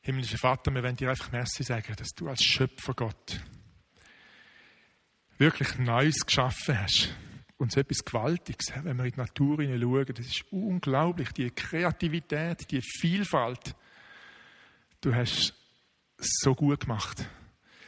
Himmlischer 0.00 0.36
Vater, 0.36 0.74
wir 0.74 0.82
wollen 0.82 0.96
dir 0.96 1.10
einfach 1.10 1.30
Merci 1.30 1.62
sagen, 1.62 1.94
dass 1.96 2.10
du 2.10 2.28
als 2.28 2.42
Schöpfer 2.42 2.92
Gott 2.92 3.40
wirklich 5.38 5.78
Neues 5.78 6.24
geschaffen 6.26 6.80
hast. 6.80 7.14
Und 7.56 7.72
so 7.72 7.80
etwas 7.80 8.04
Gewaltiges, 8.04 8.72
wenn 8.82 8.96
wir 8.96 9.04
in 9.04 9.12
die 9.12 9.20
Natur 9.20 9.62
hineinschauen, 9.62 10.14
das 10.14 10.26
ist 10.26 10.44
unglaublich, 10.50 11.30
die 11.32 11.50
Kreativität, 11.50 12.70
die 12.70 12.82
Vielfalt. 12.82 13.74
Du 15.00 15.14
hast 15.14 15.54
so 16.18 16.54
gut 16.54 16.80
gemacht. 16.80 17.28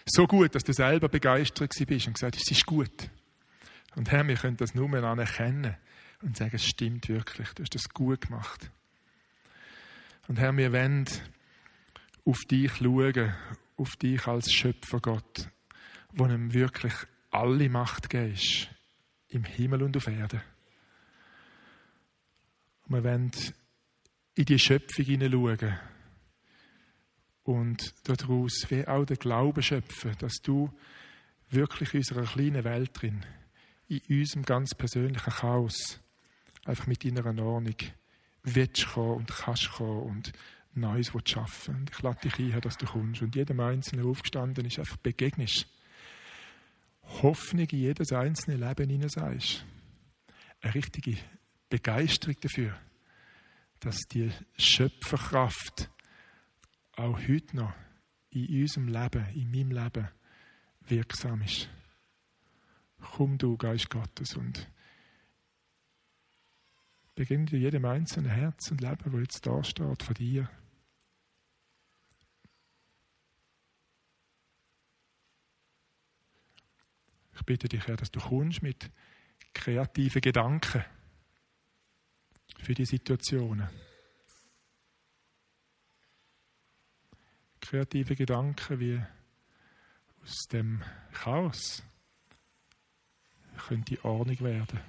So 0.06 0.26
gut, 0.26 0.54
dass 0.54 0.62
du 0.62 0.72
selber 0.72 1.08
begeistert 1.08 1.72
bist 1.86 2.06
und 2.06 2.14
gesagt 2.14 2.36
hast, 2.36 2.50
es 2.50 2.58
ist 2.58 2.66
gut. 2.66 3.10
Und 3.96 4.10
Herr, 4.12 4.26
wir 4.26 4.36
können 4.36 4.56
das 4.56 4.74
nur 4.74 4.88
mehr 4.88 5.02
anerkennen 5.02 5.76
und 6.22 6.36
sagen, 6.36 6.54
es 6.54 6.64
stimmt 6.64 7.08
wirklich, 7.08 7.48
du 7.54 7.62
hast 7.62 7.74
das 7.74 7.88
gut 7.88 8.22
gemacht. 8.22 8.70
Und 10.28 10.38
Herr, 10.38 10.56
wir 10.56 10.72
wollen 10.72 11.06
auf 12.24 12.44
dich 12.44 12.72
schauen, 12.76 13.34
auf 13.76 13.96
dich 13.96 14.26
als 14.26 14.52
Schöpfer 14.52 15.00
Gott, 15.00 15.48
wo 16.12 16.26
ihm 16.26 16.52
wirklich 16.52 16.94
alle 17.36 17.68
Macht 17.68 18.08
gibst, 18.08 18.68
im 19.28 19.44
Himmel 19.44 19.82
und 19.82 19.96
auf 19.96 20.06
Erden. 20.06 20.40
Und 22.86 22.94
wir 22.94 23.04
wollen 23.04 23.30
in 24.34 24.44
die 24.44 24.58
Schöpfung 24.58 25.04
hineinschauen 25.04 25.78
und 27.42 27.94
daraus 28.04 28.66
wie 28.70 28.86
auch 28.86 29.04
den 29.04 29.18
Glauben 29.18 29.62
schöpfen, 29.62 30.16
dass 30.18 30.40
du 30.42 30.72
wirklich 31.50 31.92
in 31.92 32.00
unserer 32.00 32.24
kleinen 32.24 32.64
Welt 32.64 32.90
drin, 33.00 33.24
in 33.88 34.00
unserem 34.08 34.42
ganz 34.42 34.74
persönlichen 34.74 35.32
Chaos, 35.32 36.00
einfach 36.64 36.86
mit 36.86 37.04
deiner 37.04 37.26
Ordnung 37.26 37.76
willst 38.42 38.86
kommen 38.88 39.16
und 39.16 39.28
kannst 39.28 39.70
kommen 39.72 40.02
und 40.02 40.32
Neues 40.74 41.12
schaffen. 41.24 41.76
Und 41.76 41.90
ich 41.90 42.02
lade 42.02 42.28
dich 42.28 42.38
ein, 42.38 42.60
dass 42.60 42.76
du 42.78 42.86
kommst 42.86 43.22
und 43.22 43.34
jedem 43.34 43.60
Einzelnen 43.60 44.06
aufgestanden 44.06 44.64
ist, 44.64 44.78
einfach 44.78 44.96
begegnest 44.98 45.66
Hoffnung 47.22 47.66
in 47.66 47.78
jedes 47.78 48.12
einzelne 48.12 48.56
Leben 48.56 48.90
hinein 48.90 49.08
sagst. 49.08 49.64
Eine 50.60 50.74
richtige 50.74 51.16
Begeisterung 51.68 52.36
dafür, 52.40 52.78
dass 53.80 54.00
die 54.10 54.30
Schöpferkraft 54.58 55.90
auch 56.96 57.18
heute 57.28 57.56
noch 57.56 57.72
in 58.30 58.62
unserem 58.62 58.88
Leben, 58.88 59.26
in 59.34 59.50
meinem 59.50 59.70
Leben 59.70 60.08
wirksam 60.88 61.42
ist. 61.42 61.68
Komm 63.00 63.38
du, 63.38 63.56
Geist 63.56 63.90
Gottes, 63.90 64.36
und 64.36 64.68
Beginn 67.14 67.46
in 67.46 67.60
jedem 67.60 67.84
einzelnen 67.86 68.30
Herz 68.30 68.70
und 68.70 68.80
Leben, 68.80 69.12
wo 69.12 69.18
jetzt 69.18 69.46
da 69.46 69.64
steht, 69.64 70.02
von 70.02 70.14
dir. 70.14 70.50
Ich 77.36 77.44
bitte 77.44 77.68
dich, 77.68 77.86
Herr, 77.86 77.96
dass 77.96 78.10
du 78.10 78.18
kommst 78.18 78.62
mit 78.62 78.90
kreativen 79.52 80.22
Gedanken 80.22 80.84
für 82.58 82.74
die 82.74 82.86
Situationen. 82.86 83.68
Kreative 87.60 88.16
Gedanken, 88.16 88.80
wie 88.80 89.02
aus 90.22 90.46
dem 90.50 90.82
Chaos 91.12 91.82
könnte 93.56 94.02
Ordnung 94.04 94.40
werden. 94.40 94.80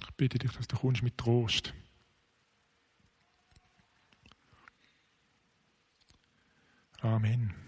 Ich 0.00 0.14
bitte 0.16 0.38
dich, 0.38 0.52
dass 0.52 0.66
du 0.66 0.76
kommst 0.76 1.02
mit 1.02 1.16
Trost. 1.18 1.72
Amen. 7.06 7.65